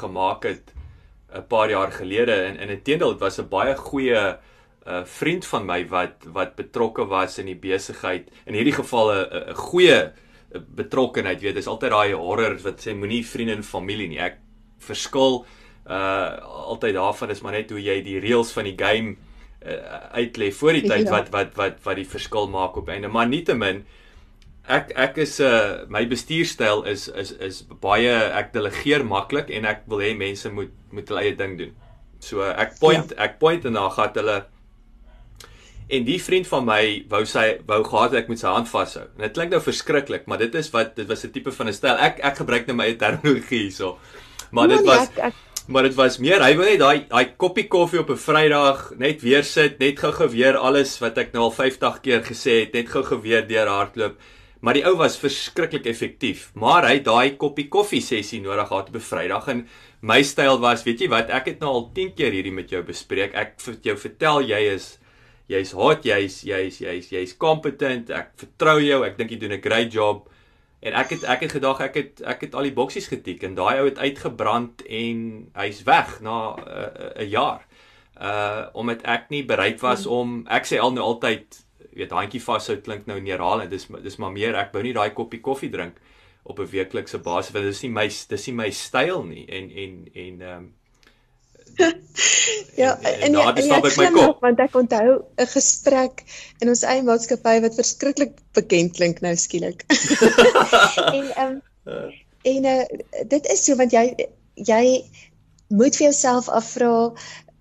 gemaak 0.00 0.42
het 0.48 0.72
'n 1.32 1.46
paar 1.46 1.70
jaar 1.70 1.92
gelede 1.92 2.32
en 2.32 2.56
in 2.56 2.68
inteendeel 2.68 3.10
dit 3.10 3.20
was 3.20 3.38
'n 3.38 3.48
baie 3.48 3.76
goeie 3.76 4.16
'n 4.16 4.38
uh, 4.88 5.04
vriend 5.04 5.46
van 5.46 5.66
my 5.66 5.88
wat 5.88 6.24
wat 6.32 6.56
betrokke 6.56 7.06
was 7.06 7.38
in 7.38 7.46
die 7.46 7.56
besigheid. 7.58 8.30
In 8.46 8.54
hierdie 8.54 8.72
geval 8.72 9.12
'n 9.12 9.50
'n 9.50 9.54
goeie 9.54 10.12
betrokkenheid, 10.74 11.40
weet, 11.40 11.54
dis 11.54 11.66
altyd 11.66 11.90
daai 11.90 12.12
horror 12.12 12.56
wat 12.64 12.80
sê 12.80 12.94
moenie 12.94 13.26
vriende 13.26 13.58
en 13.58 13.64
familie 13.64 14.08
nie. 14.08 14.20
Ek 14.20 14.38
verskil 14.78 15.44
uh 15.88 16.36
altyd 16.68 16.94
daarvan 16.94 17.30
is 17.30 17.40
maar 17.40 17.52
net 17.52 17.70
hoe 17.70 17.80
jy 17.80 18.02
die 18.04 18.20
reëls 18.20 18.52
van 18.52 18.64
die 18.64 18.76
game 18.76 19.16
uh, 19.64 19.72
uitlê 20.12 20.52
voor 20.52 20.72
die 20.72 20.84
tyd 20.88 21.06
ja. 21.06 21.10
wat 21.10 21.30
wat 21.32 21.54
wat 21.56 21.80
wat 21.84 21.96
die 21.96 22.08
verskil 22.08 22.48
maak 22.48 22.76
op 22.76 22.88
einde. 22.88 23.08
Maar 23.08 23.28
nietemin 23.28 23.86
ek 24.68 24.92
ek 24.96 25.18
is 25.24 25.38
'n 25.40 25.44
uh, 25.44 25.88
my 25.88 26.04
bestuurstyl 26.06 26.84
is 26.84 27.08
is 27.08 27.32
is 27.32 27.62
baie 27.80 28.12
ek 28.40 28.52
delegeer 28.52 29.04
maklik 29.04 29.50
en 29.50 29.64
ek 29.64 29.82
wil 29.88 30.04
hê 30.04 30.14
mense 30.16 30.48
moet 30.52 30.72
moet 30.92 31.08
hulle 31.08 31.24
eie 31.24 31.36
ding 31.36 31.58
doen. 31.58 31.74
So 32.20 32.42
ek 32.42 32.78
point 32.80 33.10
ja. 33.10 33.24
ek 33.24 33.38
point 33.38 33.64
en 33.64 33.72
dan 33.72 33.90
gaan 33.90 34.14
hulle 34.14 34.38
en 35.88 36.04
die 36.04 36.20
vriend 36.20 36.46
van 36.46 36.64
my 36.68 36.82
wou 37.08 37.24
sy 37.24 37.46
wou 37.66 37.80
gehad 37.84 38.14
ek 38.20 38.28
moet 38.28 38.40
sy 38.42 38.52
hand 38.52 38.68
vashou. 38.68 39.06
En 39.16 39.24
dit 39.24 39.34
klink 39.34 39.54
nou 39.54 39.60
verskriklik, 39.64 40.26
maar 40.28 40.38
dit 40.38 40.54
is 40.54 40.70
wat 40.74 40.96
dit 40.96 41.08
was 41.08 41.24
'n 41.24 41.32
tipe 41.32 41.52
van 41.52 41.68
'n 41.68 41.72
styl. 41.72 41.96
Ek 41.96 42.20
ek 42.20 42.36
gebruik 42.44 42.66
nou 42.66 42.76
my 42.76 42.92
terminologie 42.92 43.68
hierso. 43.68 43.98
Maar 44.50 44.68
dit 44.68 44.84
nee, 44.84 44.86
was 44.86 45.08
ek, 45.08 45.18
ek, 45.18 45.34
maar 45.66 45.82
dit 45.82 45.94
was 45.94 46.18
meer 46.18 46.42
hy 46.42 46.56
wil 46.56 46.64
net 46.64 46.80
daai 46.80 47.06
daai 47.08 47.36
koppie 47.36 47.68
koffie 47.68 48.00
op 48.00 48.10
'n 48.10 48.16
Vrydag 48.16 48.92
net 48.98 49.22
weer 49.22 49.44
sit, 49.44 49.78
net 49.78 49.98
gou-gou 49.98 50.28
weer 50.28 50.56
alles 50.56 50.98
wat 51.00 51.18
ek 51.18 51.32
nou 51.32 51.42
al 51.44 51.50
50 51.50 52.00
keer 52.00 52.22
gesê 52.22 52.60
het, 52.60 52.72
net 52.72 52.88
gou-gou 52.88 53.20
weer 53.22 53.46
deur 53.48 53.68
hardloop. 53.68 54.16
Maar 54.60 54.74
die 54.74 54.84
ou 54.86 54.96
was 54.98 55.18
verskriklik 55.18 55.86
effektief. 55.86 56.48
Maar 56.58 56.88
hy 56.88 56.98
daai 57.06 57.36
koppie 57.36 57.68
koffie 57.70 58.02
sessie 58.02 58.40
nodig 58.42 58.68
gehad 58.68 58.88
op 58.88 58.96
'n 58.96 59.08
Vrydag 59.10 59.48
en 59.48 59.68
my 60.00 60.22
styl 60.22 60.58
was, 60.58 60.82
weet 60.82 61.00
jy 61.00 61.08
wat, 61.08 61.30
ek 61.30 61.46
het 61.46 61.60
nou 61.60 61.70
al 61.70 61.90
10 61.94 62.14
keer 62.14 62.32
hierdie 62.32 62.52
met 62.52 62.70
jou 62.70 62.82
bespreek. 62.82 63.34
Ek 63.34 63.60
vir 63.60 63.74
jou 63.82 63.96
vertel 63.96 64.40
jy 64.42 64.60
is 64.74 64.98
jy's 65.48 65.72
hot, 65.72 66.04
jy's 66.04 66.42
jy's 66.44 66.78
jy's 66.78 67.08
jy's 67.10 67.36
competent. 67.36 68.10
Ek 68.10 68.32
vertrou 68.36 68.80
jou. 68.80 69.04
Ek 69.04 69.16
dink 69.16 69.30
jy 69.30 69.38
doen 69.38 69.52
'n 69.52 69.62
great 69.62 69.92
job. 69.92 70.28
En 70.80 70.92
ek 70.92 71.10
het 71.10 71.24
ek 71.24 71.40
het 71.40 71.52
gedag 71.52 71.80
ek 71.80 71.94
het 71.94 72.22
ek 72.22 72.40
het 72.40 72.54
al 72.54 72.68
die 72.68 72.74
boksies 72.74 73.08
getik 73.08 73.42
en 73.42 73.54
daai 73.54 73.78
ou 73.80 73.86
het 73.88 73.98
uitgebrand 73.98 74.82
en 74.86 75.50
hy's 75.54 75.82
weg 75.82 76.20
na 76.20 76.54
'n 76.54 76.60
uh, 76.66 77.22
uh, 77.22 77.30
jaar. 77.30 77.66
Uh 78.20 78.66
omdat 78.74 79.02
ek 79.02 79.30
nie 79.30 79.44
bereid 79.44 79.80
was 79.80 80.04
hmm. 80.04 80.12
om 80.12 80.46
ek 80.46 80.66
sê 80.66 80.78
al 80.78 80.92
nou 80.92 81.04
altyd 81.04 81.67
weet 81.98 82.14
handjie 82.14 82.42
vashou 82.42 82.78
klink 82.84 83.06
nou 83.06 83.18
neerhalend. 83.20 83.70
Dis 83.70 83.88
dis 84.02 84.18
maar 84.22 84.32
meer 84.32 84.56
ek 84.58 84.72
wou 84.72 84.82
nie 84.82 84.96
daai 84.96 85.10
koppie 85.16 85.42
koffie 85.44 85.70
drink 85.70 85.98
op 86.48 86.58
'n 86.58 86.70
weeklikse 86.70 87.18
basis 87.18 87.52
want 87.52 87.64
dit 87.64 87.74
is 87.74 87.82
nie 87.82 87.92
my 87.92 88.08
dis 88.08 88.46
nie 88.46 88.54
my 88.54 88.70
styl 88.70 89.24
nie 89.24 89.46
en 89.46 89.70
en 89.84 89.94
en 90.14 90.42
ehm 90.42 90.58
um, 90.58 90.74
ja, 92.82 92.98
en, 92.98 93.20
en, 93.20 93.34
en, 93.34 93.56
en 93.56 93.84
ek 93.84 93.96
my 94.00 94.08
kop 94.14 94.40
want 94.42 94.60
ek 94.62 94.76
onthou 94.80 95.10
'n 95.38 95.50
gesprek 95.52 96.24
in 96.62 96.72
ons 96.72 96.82
eie 96.82 97.02
maatskappy 97.06 97.60
wat 97.64 97.76
verskriklik 97.78 98.38
bekend 98.58 98.96
klink 98.96 99.20
nou 99.22 99.34
skielik. 99.36 99.84
en 101.18 101.26
ehm 101.36 101.60
um, 101.84 102.12
en 102.52 102.68
uh, 102.72 102.84
dit 103.34 103.50
is 103.54 103.64
so 103.64 103.76
want 103.76 103.92
jy 103.92 104.04
jy 104.54 104.84
moet 105.68 105.96
vir 105.96 106.08
jouself 106.08 106.48
afvra, 106.48 106.92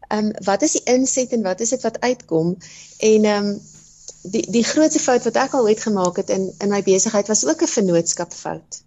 ehm 0.10 0.30
um, 0.32 0.34
wat 0.50 0.63
is 0.65 0.78
die 0.80 0.86
inset 0.93 1.34
en 1.36 1.43
wat 1.43 1.62
is 1.62 1.76
dit 1.76 1.84
wat 1.84 2.00
uitkom? 2.02 2.56
En 3.00 3.26
ehm 3.26 3.52
um, 3.52 3.58
die 4.31 4.45
die 4.51 4.63
grootste 4.63 4.99
fout 5.03 5.23
wat 5.23 5.39
ek 5.43 5.53
al 5.53 5.69
ooit 5.69 5.81
gemaak 5.83 6.19
het 6.21 6.29
in 6.29 6.49
in 6.63 6.73
my 6.73 6.81
besigheid 6.83 7.27
was 7.27 7.45
ook 7.45 7.61
'n 7.61 7.75
vennootskapfout. 7.75 8.81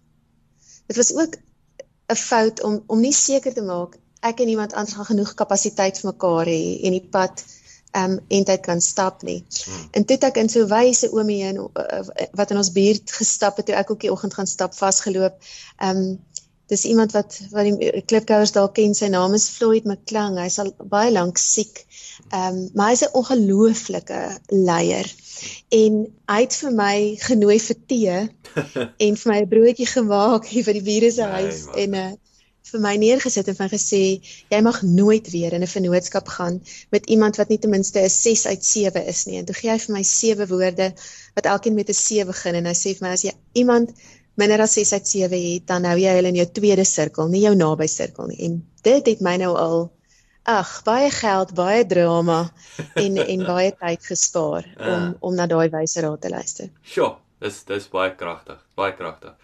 Dit 0.87 0.95
was 0.95 1.13
ook 1.15 1.37
'n 2.11 2.15
fout 2.15 2.63
om 2.63 2.83
om 2.87 2.99
nie 2.99 3.13
seker 3.13 3.53
te 3.53 3.61
maak 3.61 3.97
ek 4.21 4.39
en 4.39 4.47
iemand 4.47 4.73
anders 4.73 4.95
gaan 4.95 5.05
genoeg 5.05 5.33
kapasiteit 5.33 5.99
vir 5.99 6.11
mekaar 6.13 6.45
hê 6.45 6.61
en 6.85 6.97
die 6.97 7.07
pad 7.15 7.43
ehm 7.91 8.11
um, 8.11 8.19
eintlik 8.31 8.61
kan 8.63 8.81
stap 8.81 9.23
nie. 9.27 9.41
Hmm. 9.65 9.87
En 9.91 10.05
toe 10.05 10.17
ek 10.27 10.37
in 10.39 10.49
so 10.49 10.67
wyse 10.67 11.09
oomie 11.11 11.41
en 11.43 11.57
uh, 11.59 12.27
wat 12.39 12.51
in 12.53 12.57
ons 12.61 12.71
buurt 12.71 13.11
gestap 13.11 13.57
het 13.59 13.67
toe 13.67 13.75
ek 13.75 13.91
ook 13.91 13.99
die 14.05 14.11
oggend 14.11 14.33
gaan 14.33 14.47
stap 14.47 14.77
vasgeloop. 14.77 15.41
Ehm 15.77 15.97
um, 15.97 16.19
dis 16.71 16.85
iemand 16.87 17.11
wat 17.15 17.37
wat 17.51 17.67
die 17.67 18.03
klipkouers 18.07 18.53
dalk 18.55 18.77
ken 18.79 18.95
sy 18.95 19.09
naam 19.11 19.35
is 19.37 19.49
Floyd 19.51 19.87
McClung. 19.89 20.37
Hy's 20.39 20.59
al 20.63 20.71
baie 20.93 21.11
lank 21.11 21.41
siek. 21.41 21.83
Ehm 22.29 22.61
um, 22.61 22.63
maar 22.79 22.93
hy's 22.93 23.03
'n 23.07 23.15
ongelooflike 23.21 24.21
leier. 24.69 25.07
En 25.81 26.01
hy 26.31 26.39
het 26.45 26.55
vir 26.63 26.73
my 26.79 26.95
genooi 27.27 27.59
vir 27.67 27.77
tee 27.93 28.17
en 29.05 29.21
vir 29.21 29.31
my 29.33 29.39
'n 29.41 29.53
broodjie 29.55 29.89
gemaak 29.95 30.47
hier 30.47 30.67
by 30.67 30.75
die 30.79 30.87
bure 30.89 31.11
se 31.11 31.31
huis 31.37 31.65
nee, 31.65 31.85
en 31.85 31.95
'n 31.95 32.03
uh, 32.05 32.11
vir 32.71 32.81
my 32.83 32.93
neergesit 32.95 33.47
en 33.51 33.57
van 33.57 33.69
gesê 33.71 34.01
jy 34.53 34.59
mag 34.63 34.81
nooit 34.85 35.27
weer 35.33 35.53
in 35.57 35.63
'n 35.65 35.73
vennootskap 35.75 36.27
gaan 36.27 36.61
met 36.95 37.09
iemand 37.15 37.35
wat 37.35 37.49
nie 37.49 37.59
ten 37.59 37.73
minste 37.73 37.99
'n 37.99 38.09
6 38.09 38.45
uit 38.47 38.65
7 38.65 39.05
is 39.05 39.25
nie. 39.25 39.37
En 39.37 39.45
toe 39.45 39.55
gee 39.55 39.71
hy 39.71 39.79
vir 39.79 39.95
my 39.95 40.03
sewe 40.03 40.47
woorde 40.47 40.93
wat 41.35 41.45
elkeen 41.45 41.75
met 41.75 41.89
'n 41.89 41.93
7 41.93 42.27
begin 42.27 42.55
en 42.55 42.65
hy 42.65 42.77
sê 42.83 42.95
vir 42.95 43.07
my 43.07 43.13
as 43.13 43.23
jy 43.23 43.33
iemand 43.53 43.91
minder 44.41 44.65
as 44.65 44.75
6 44.77 44.93
uit 44.97 45.07
7 45.07 45.41
het, 45.45 45.65
dan 45.69 45.85
hou 45.89 45.97
jy 46.01 46.17
hulle 46.17 46.33
in 46.33 46.41
jou 46.41 46.47
tweede 46.49 46.85
sirkel, 46.87 47.29
nie 47.31 47.45
jou 47.45 47.53
naby 47.57 47.87
sirkel 47.91 48.31
nie. 48.31 48.39
En 48.47 48.61
dit 48.85 49.11
het 49.13 49.21
my 49.21 49.37
nou 49.41 49.53
al 49.59 49.83
ag, 50.49 50.71
baie 50.87 51.09
geld, 51.13 51.53
baie 51.57 51.85
drama 51.85 52.41
en 52.97 53.17
en 53.33 53.45
baie 53.45 53.71
tyd 53.77 54.05
gespaar 54.09 54.65
om 54.77 54.89
uh, 54.89 55.11
om 55.21 55.37
na 55.37 55.47
daai 55.49 55.69
wyse 55.73 56.01
raad 56.01 56.21
te 56.21 56.33
luister. 56.33 56.71
Sjoe, 56.81 57.13
dis 57.43 57.61
dis 57.69 57.87
baie 57.93 58.15
kragtig, 58.17 58.59
baie 58.79 58.95
kragtig. 58.97 59.37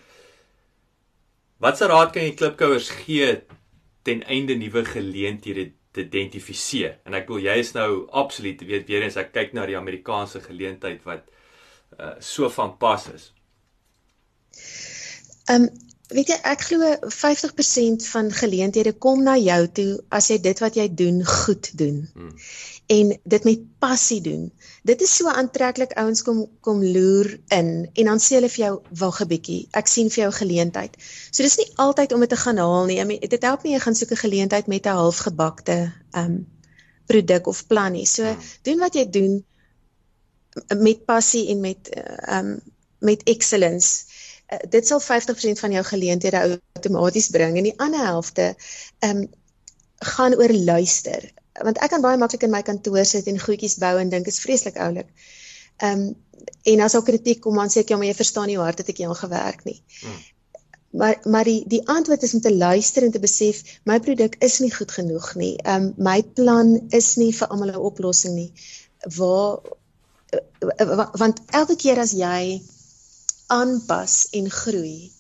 Watse 1.62 1.90
raad 1.90 2.14
kan 2.14 2.26
jy 2.26 2.36
klipkouers 2.38 2.90
gee 3.04 3.30
ten 4.06 4.22
einde 4.30 4.58
nuwe 4.58 4.84
geleenthede 4.86 5.72
te 5.94 6.06
identifiseer? 6.06 7.00
En 7.06 7.18
ek 7.18 7.30
wil 7.32 7.42
jy 7.46 7.58
is 7.62 7.74
nou 7.78 8.06
absoluut 8.14 8.62
weet 8.66 8.90
weer 8.90 9.06
eens 9.06 9.18
ek 9.18 9.34
kyk 9.34 9.56
na 9.58 9.66
die 9.70 9.78
Amerikaanse 9.78 10.42
geleentheid 10.46 11.02
wat 11.06 11.26
uh, 11.98 12.14
so 12.22 12.50
van 12.54 12.76
pas 12.82 13.10
is. 13.14 13.32
Ehm 15.48 15.68
um, 15.68 15.70
weet 16.08 16.30
jy 16.32 16.38
ek 16.48 16.62
glo 16.70 16.88
50% 17.12 18.06
van 18.14 18.30
geleenthede 18.32 18.94
kom 18.96 19.24
na 19.26 19.36
jou 19.40 19.60
toe 19.80 19.90
as 20.14 20.30
jy 20.32 20.38
dit 20.44 20.60
wat 20.64 20.78
jy 20.80 20.88
doen 20.88 21.20
goed 21.28 21.68
doen. 21.80 21.98
Hmm. 22.14 22.32
En 22.96 23.10
dit 23.12 23.48
met 23.50 23.66
passie 23.84 24.22
doen. 24.24 24.46
Dit 24.88 25.04
is 25.04 25.16
so 25.20 25.28
aantreklik 25.28 25.98
ouens 26.00 26.24
kom 26.24 26.46
kom 26.64 26.80
loer 26.84 27.34
in 27.52 27.72
en 27.92 28.12
dan 28.12 28.24
sê 28.24 28.38
hulle 28.38 28.52
vir 28.54 28.64
jou 28.64 28.74
wag 29.02 29.20
'n 29.22 29.28
bietjie, 29.34 29.68
ek 29.76 29.92
sien 29.92 30.10
vir 30.10 30.24
jou 30.24 30.32
geleentheid. 30.40 30.96
So 31.32 31.44
dis 31.44 31.60
nie 31.60 31.68
altyd 31.76 32.14
om 32.16 32.24
dit 32.24 32.30
te 32.30 32.40
gaan 32.40 32.64
haal 32.64 32.86
nie. 32.86 33.02
I 33.02 33.04
mean, 33.04 33.20
dit 33.20 33.44
help 33.44 33.64
nie 33.64 33.76
jy 33.76 33.84
gaan 33.84 33.96
soek 33.96 34.12
'n 34.12 34.24
geleentheid 34.24 34.68
met 34.68 34.88
'n 34.88 35.00
halfgebakte 35.04 35.92
ehm 36.12 36.24
um, 36.24 36.48
produk 37.08 37.48
of 37.48 37.68
plan 37.68 37.92
nie. 37.92 38.06
So 38.06 38.24
hmm. 38.24 38.40
doen 38.64 38.80
wat 38.80 38.96
jy 38.96 39.10
doen 39.10 39.46
met 40.78 41.06
passie 41.06 41.48
en 41.52 41.60
met 41.60 41.90
ehm 41.90 42.48
um, 42.48 42.60
met 43.00 43.24
excellence 43.24 44.06
uh, 44.52 44.62
dit 44.70 44.88
sal 44.88 45.02
50% 45.02 45.64
van 45.64 45.72
jou 45.72 45.84
geleenthede 45.84 46.60
outomaties 46.76 47.30
bring 47.30 47.58
en 47.58 47.70
die 47.70 47.78
ander 47.78 48.06
helfte 48.06 48.54
ehm 49.00 49.18
um, 49.18 49.28
gaan 49.98 50.36
oor 50.38 50.52
luister 50.54 51.24
want 51.64 51.80
ek 51.82 51.90
kan 51.94 52.04
baie 52.04 52.20
maklik 52.22 52.46
in 52.46 52.54
my 52.54 52.62
kantoor 52.66 53.06
sit 53.06 53.28
en 53.30 53.40
goedjies 53.42 53.78
bou 53.82 53.96
en 54.00 54.12
dink 54.14 54.28
is 54.30 54.42
vreeslik 54.44 54.80
oulik. 54.84 55.10
Ehm 55.82 56.08
um, 56.08 56.16
en 56.70 56.82
as 56.86 56.94
al 56.96 57.04
kritiek 57.04 57.40
kom 57.44 57.58
dan 57.60 57.72
sê 57.74 57.82
ek 57.82 57.90
ja 57.92 57.98
maar 57.98 58.08
jy 58.08 58.16
verstaan 58.16 58.48
nie 58.48 58.56
hoe 58.60 58.66
hard 58.66 58.80
het 58.84 58.90
ek 58.94 59.02
jou 59.02 59.14
gewerk 59.20 59.64
nie. 59.66 59.80
Hmm. 60.02 60.20
Maar 61.02 61.18
maar 61.34 61.50
die 61.50 61.64
die 61.68 61.82
antwoord 61.90 62.24
is 62.24 62.34
om 62.38 62.42
te 62.42 62.54
luister 62.54 63.04
en 63.04 63.12
te 63.12 63.20
besef 63.24 63.64
my 63.90 63.98
produk 64.00 64.38
is 64.46 64.60
nie 64.64 64.72
goed 64.74 64.94
genoeg 65.00 65.34
nie. 65.36 65.56
Ehm 65.64 65.90
um, 65.90 65.94
my 66.10 66.22
plan 66.40 66.76
is 66.90 67.16
nie 67.18 67.34
vir 67.34 67.48
almal 67.48 67.74
'n 67.74 67.86
oplossing 67.92 68.36
nie. 68.36 68.52
Waar 69.18 69.60
uh, 70.32 71.10
want 71.24 71.42
elke 71.52 71.76
keer 71.76 72.00
as 72.00 72.14
jy 72.14 72.62
aanpas 73.54 74.28
en 74.38 74.50
groei, 74.52 75.12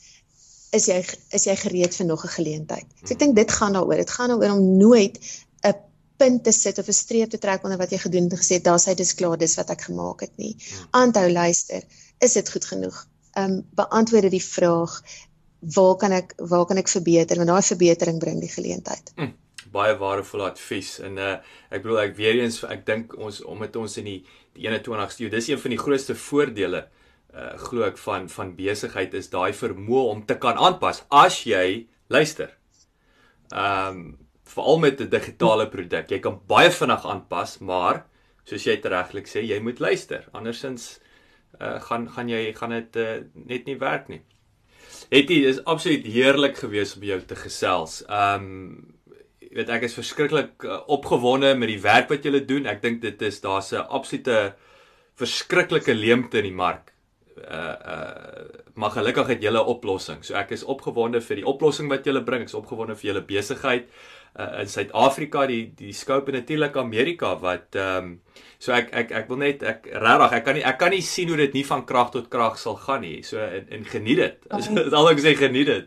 is 0.75 0.87
jy 0.91 0.97
is 1.35 1.47
jy 1.47 1.55
gereed 1.55 1.95
vir 1.95 2.07
nog 2.07 2.25
'n 2.25 2.35
geleentheid. 2.35 2.87
So 3.03 3.13
ek 3.13 3.19
dink 3.19 3.35
dit 3.35 3.51
gaan 3.51 3.73
daaroor. 3.73 3.97
Dit 4.03 4.11
gaan 4.11 4.29
daaroor 4.29 4.57
om 4.57 4.77
nooit 4.77 5.17
'n 5.63 5.75
punt 6.17 6.43
te 6.43 6.51
sit 6.51 6.77
of 6.77 6.87
'n 6.87 6.93
streep 6.93 7.29
te 7.29 7.37
trek 7.37 7.63
onder 7.63 7.77
wat 7.77 7.91
jy 7.91 7.97
gedoen 7.97 8.23
het 8.23 8.33
en 8.33 8.43
gesê 8.43 8.61
daar's 8.61 8.85
hy 8.85 8.93
dis 8.93 9.13
klaar, 9.13 9.37
dis 9.37 9.55
wat 9.55 9.69
ek 9.69 9.81
gemaak 9.81 10.21
het 10.21 10.37
nie. 10.37 10.55
Aanhou 10.91 11.31
luister. 11.31 11.83
Is 12.19 12.33
dit 12.33 12.51
goed 12.51 12.65
genoeg? 12.65 13.07
Ehm 13.33 13.51
um, 13.51 13.65
beantwoord 13.71 14.31
die 14.31 14.43
vraag 14.43 15.01
waar 15.59 15.95
kan 15.95 16.11
ek 16.11 16.33
waar 16.37 16.65
kan 16.65 16.77
ek 16.77 16.87
verbeter? 16.87 17.37
Want 17.37 17.49
daai 17.49 17.63
verbetering 17.63 18.19
bring 18.19 18.39
die 18.39 18.51
geleentheid. 18.51 19.11
Mm 19.15 19.33
baie 19.71 19.95
waardevolle 19.99 20.51
advies 20.51 20.97
en 21.03 21.17
uh 21.17 21.33
ek 21.69 21.83
bedoel 21.83 22.01
ek 22.05 22.13
weer 22.19 22.39
eens 22.39 22.61
ek 22.63 22.85
dink 22.87 23.15
ons 23.17 23.41
omdat 23.43 23.75
ons 23.75 23.97
in 24.01 24.07
die 24.07 24.19
die 24.57 24.67
21ste 24.67 25.25
eeu 25.25 25.33
dis 25.33 25.49
een 25.51 25.59
van 25.61 25.75
die 25.75 25.81
grootste 25.81 26.15
voordele 26.15 26.87
uh, 27.37 27.55
glo 27.69 27.85
ek 27.87 27.99
van 28.01 28.27
van 28.31 28.53
besigheid 28.57 29.13
is 29.17 29.29
daai 29.33 29.53
vermoë 29.55 30.05
om 30.13 30.23
te 30.25 30.37
kan 30.41 30.57
aanpas 30.57 31.03
as 31.13 31.43
jy 31.45 31.87
luister. 32.13 32.53
Ehm 33.53 33.99
um, 33.99 34.07
veral 34.47 34.79
met 34.79 35.01
'n 35.01 35.09
digitale 35.09 35.67
produk, 35.69 36.09
jy 36.11 36.19
kan 36.19 36.39
baie 36.47 36.71
vinnig 36.71 37.05
aanpas, 37.05 37.57
maar 37.59 38.05
soos 38.45 38.63
jy 38.63 38.79
regtig 38.81 39.27
sê, 39.27 39.43
jy 39.43 39.59
moet 39.59 39.79
luister. 39.79 40.23
Andersins 40.31 40.99
uh, 41.59 41.79
gaan 41.79 42.07
gaan 42.09 42.29
jy 42.29 42.53
gaan 42.53 42.69
dit 42.69 42.95
uh, 42.95 43.17
net 43.33 43.65
nie 43.65 43.77
werk 43.77 44.07
nie. 44.07 44.21
Etie 45.09 45.45
is 45.45 45.63
absoluut 45.65 46.05
heerlik 46.05 46.57
geweest 46.57 46.95
om 46.95 47.03
jou 47.03 47.19
te 47.21 47.35
gesels. 47.35 48.03
Ehm 48.07 48.45
um, 48.45 48.93
weet 49.51 49.69
ek 49.69 49.83
is 49.83 49.93
verskriklik 49.95 50.63
opgewonde 50.87 51.55
met 51.55 51.69
die 51.69 51.81
werk 51.81 52.09
wat 52.09 52.23
julle 52.23 52.45
doen. 52.45 52.67
Ek 52.67 52.81
dink 52.81 53.01
dit 53.01 53.21
is 53.21 53.41
daar's 53.41 53.73
'n 53.73 53.87
absolute 53.89 54.55
verskriklike 55.15 55.93
leemte 55.93 56.37
in 56.37 56.43
die 56.43 56.59
mark 56.65 56.93
uh 57.37 57.75
uh 57.93 58.45
maar 58.73 58.91
gelukkig 58.93 59.27
het 59.27 59.41
julle 59.41 59.59
'n 59.59 59.71
oplossing. 59.73 60.25
So 60.25 60.33
ek 60.33 60.51
is 60.51 60.63
opgewonde 60.63 61.21
vir 61.21 61.35
die 61.35 61.45
oplossing 61.45 61.89
wat 61.89 62.05
julle 62.05 62.23
bring. 62.23 62.41
Ek 62.41 62.47
is 62.47 62.53
opgewonde 62.53 62.95
vir 62.95 63.13
julle 63.13 63.25
besigheid 63.25 63.87
uh 64.39 64.61
in 64.61 64.69
Suid-Afrika, 64.69 65.45
die 65.47 65.73
die 65.75 65.93
scope 65.93 66.31
natuurlik 66.31 66.75
Amerika 66.77 67.35
wat 67.39 67.75
ehm 67.75 67.97
um, 67.97 68.19
so 68.59 68.71
ek 68.71 68.89
ek 68.91 69.11
ek 69.11 69.29
wil 69.29 69.37
net 69.37 69.63
ek 69.63 69.85
regtig 69.85 70.33
ek 70.37 70.45
kan 70.45 70.55
nie 70.55 70.63
ek 70.63 70.77
kan 70.77 70.91
nie 70.91 71.01
sien 71.01 71.27
hoe 71.29 71.37
dit 71.37 71.53
nie 71.53 71.65
van 71.65 71.85
krag 71.85 72.11
tot 72.11 72.29
krag 72.29 72.57
sal 72.59 72.75
gaan 72.75 73.01
nie. 73.01 73.23
So 73.23 73.37
en, 73.37 73.65
en 73.69 73.85
geniet 73.85 74.17
dit. 74.17 74.35
Dit 74.75 74.93
al 74.99 75.09
ek 75.09 75.19
sê 75.19 75.35
geniet 75.37 75.67
dit. 75.67 75.85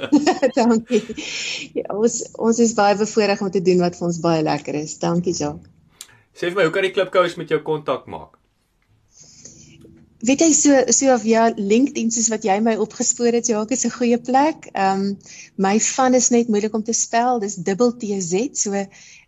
Dankie. 0.60 1.02
Ja, 1.74 1.88
ons 1.96 2.22
ons 2.38 2.58
is 2.58 2.74
baie 2.74 2.96
bevoorreg 2.96 3.40
om 3.40 3.50
te 3.50 3.62
doen 3.62 3.80
wat 3.80 3.96
vir 3.96 4.06
ons 4.06 4.20
baie 4.20 4.42
lekker 4.42 4.74
is. 4.74 4.98
Dankie, 4.98 5.36
Jacques. 5.36 5.68
Sê 6.32 6.48
vir 6.48 6.56
my, 6.56 6.64
hoe 6.64 6.72
kan 6.72 6.86
die 6.86 6.94
klipkous 6.96 7.36
met 7.36 7.50
jou 7.52 7.60
kontak 7.64 8.06
maak? 8.08 8.38
Weet 10.22 10.40
jy 10.44 10.52
so 10.54 10.70
so 10.94 11.14
via 11.18 11.48
LinkedIn 11.56 12.12
soos 12.14 12.28
wat 12.30 12.44
jy 12.46 12.54
my 12.62 12.76
opgespoor 12.78 13.34
het, 13.34 13.48
Jacques 13.50 13.78
is 13.78 13.86
'n 13.86 13.96
goeie 13.98 14.18
plek. 14.18 14.68
Ehm 14.72 15.00
um, 15.00 15.18
my 15.56 15.80
van 15.80 16.14
is 16.14 16.30
net 16.30 16.48
moeilik 16.48 16.74
om 16.74 16.82
te 16.82 16.92
spel. 16.92 17.40
Dis 17.40 17.56
dubbel 17.56 17.96
T 17.96 18.04
Z. 18.20 18.54
So 18.54 18.72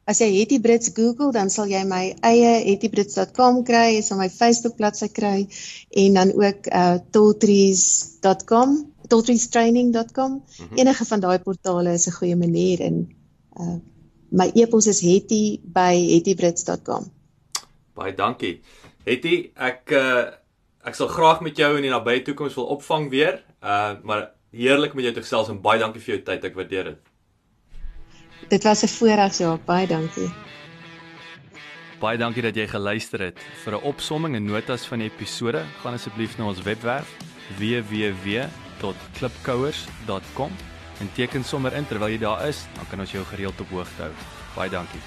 as 0.04 0.20
jy 0.20 0.38
Hetty 0.38 0.60
Brits 0.60 0.90
Google, 0.94 1.32
dan 1.32 1.50
sal 1.50 1.66
jy 1.68 1.84
my 1.88 2.14
eie 2.22 2.64
hettybrits.com 2.68 3.64
kry, 3.64 3.94
jy 3.96 4.02
sal 4.04 4.18
my 4.20 4.28
Facebook 4.28 4.76
bladsy 4.76 5.08
kry 5.08 5.48
en 6.04 6.14
dan 6.20 6.32
ook 6.32 6.66
uh 6.68 6.98
tolltrees.com, 7.10 8.92
tolltreestraining.com. 9.08 10.32
Mm 10.32 10.42
-hmm. 10.68 10.78
Enige 10.78 11.04
van 11.04 11.20
daai 11.20 11.38
portale 11.38 11.92
is 11.92 12.06
'n 12.06 12.12
goeie 12.12 12.36
manier 12.36 12.80
en 12.80 13.08
uh 13.60 13.76
my 14.28 14.50
e-pos 14.54 14.86
is 14.86 15.00
hetty@hettybrits.com. 15.00 17.12
Baie 17.94 18.14
dankie. 18.14 18.60
Hetty, 19.04 19.50
ek 19.54 19.90
uh 19.90 20.24
ek 20.84 20.94
sal 20.94 21.08
graag 21.08 21.40
met 21.40 21.56
jou 21.56 21.76
in 21.76 21.82
die 21.86 21.92
nabye 21.92 22.22
toekoms 22.22 22.54
wil 22.58 22.66
opvang 22.76 23.10
weer. 23.10 23.42
Uh 23.62 23.94
maar 24.02 24.30
heerlik 24.54 24.94
met 24.94 25.04
jou 25.08 25.14
te 25.14 25.22
gesels 25.24 25.48
en 25.50 25.62
baie 25.62 25.80
dankie 25.80 26.02
vir 26.02 26.14
jou 26.14 26.24
tyd. 26.24 26.44
Ek 26.44 26.54
waardeer 26.54 26.84
dit. 26.84 26.98
Dit 28.48 28.64
was 28.64 28.82
'n 28.84 28.88
voorreg, 28.88 29.38
Jacques. 29.38 29.66
Baie 29.66 29.86
dankie. 29.86 30.30
Baie 32.00 32.18
dankie 32.18 32.42
dat 32.42 32.56
jy 32.56 32.66
geluister 32.68 33.20
het. 33.20 33.38
Vir 33.64 33.74
'n 33.74 33.82
opsomming 33.82 34.36
en 34.36 34.44
notas 34.44 34.86
van 34.86 34.98
die 34.98 35.10
episode, 35.10 35.64
gaan 35.82 35.94
asseblief 35.94 36.38
na 36.38 36.44
ons 36.44 36.62
webwerf 36.62 37.08
www.klipkouers.com 37.58 40.50
en 41.00 41.12
teken 41.14 41.44
sommer 41.44 41.72
in 41.72 41.86
terwyl 41.86 42.08
jy 42.08 42.18
daar 42.18 42.48
is, 42.48 42.66
dan 42.74 42.86
kan 42.90 43.00
ons 43.00 43.12
jou 43.12 43.24
gereeld 43.24 43.60
op 43.60 43.68
hoogte 43.68 44.02
hou. 44.02 44.10
Baie 44.54 44.70
dankie. 44.70 45.00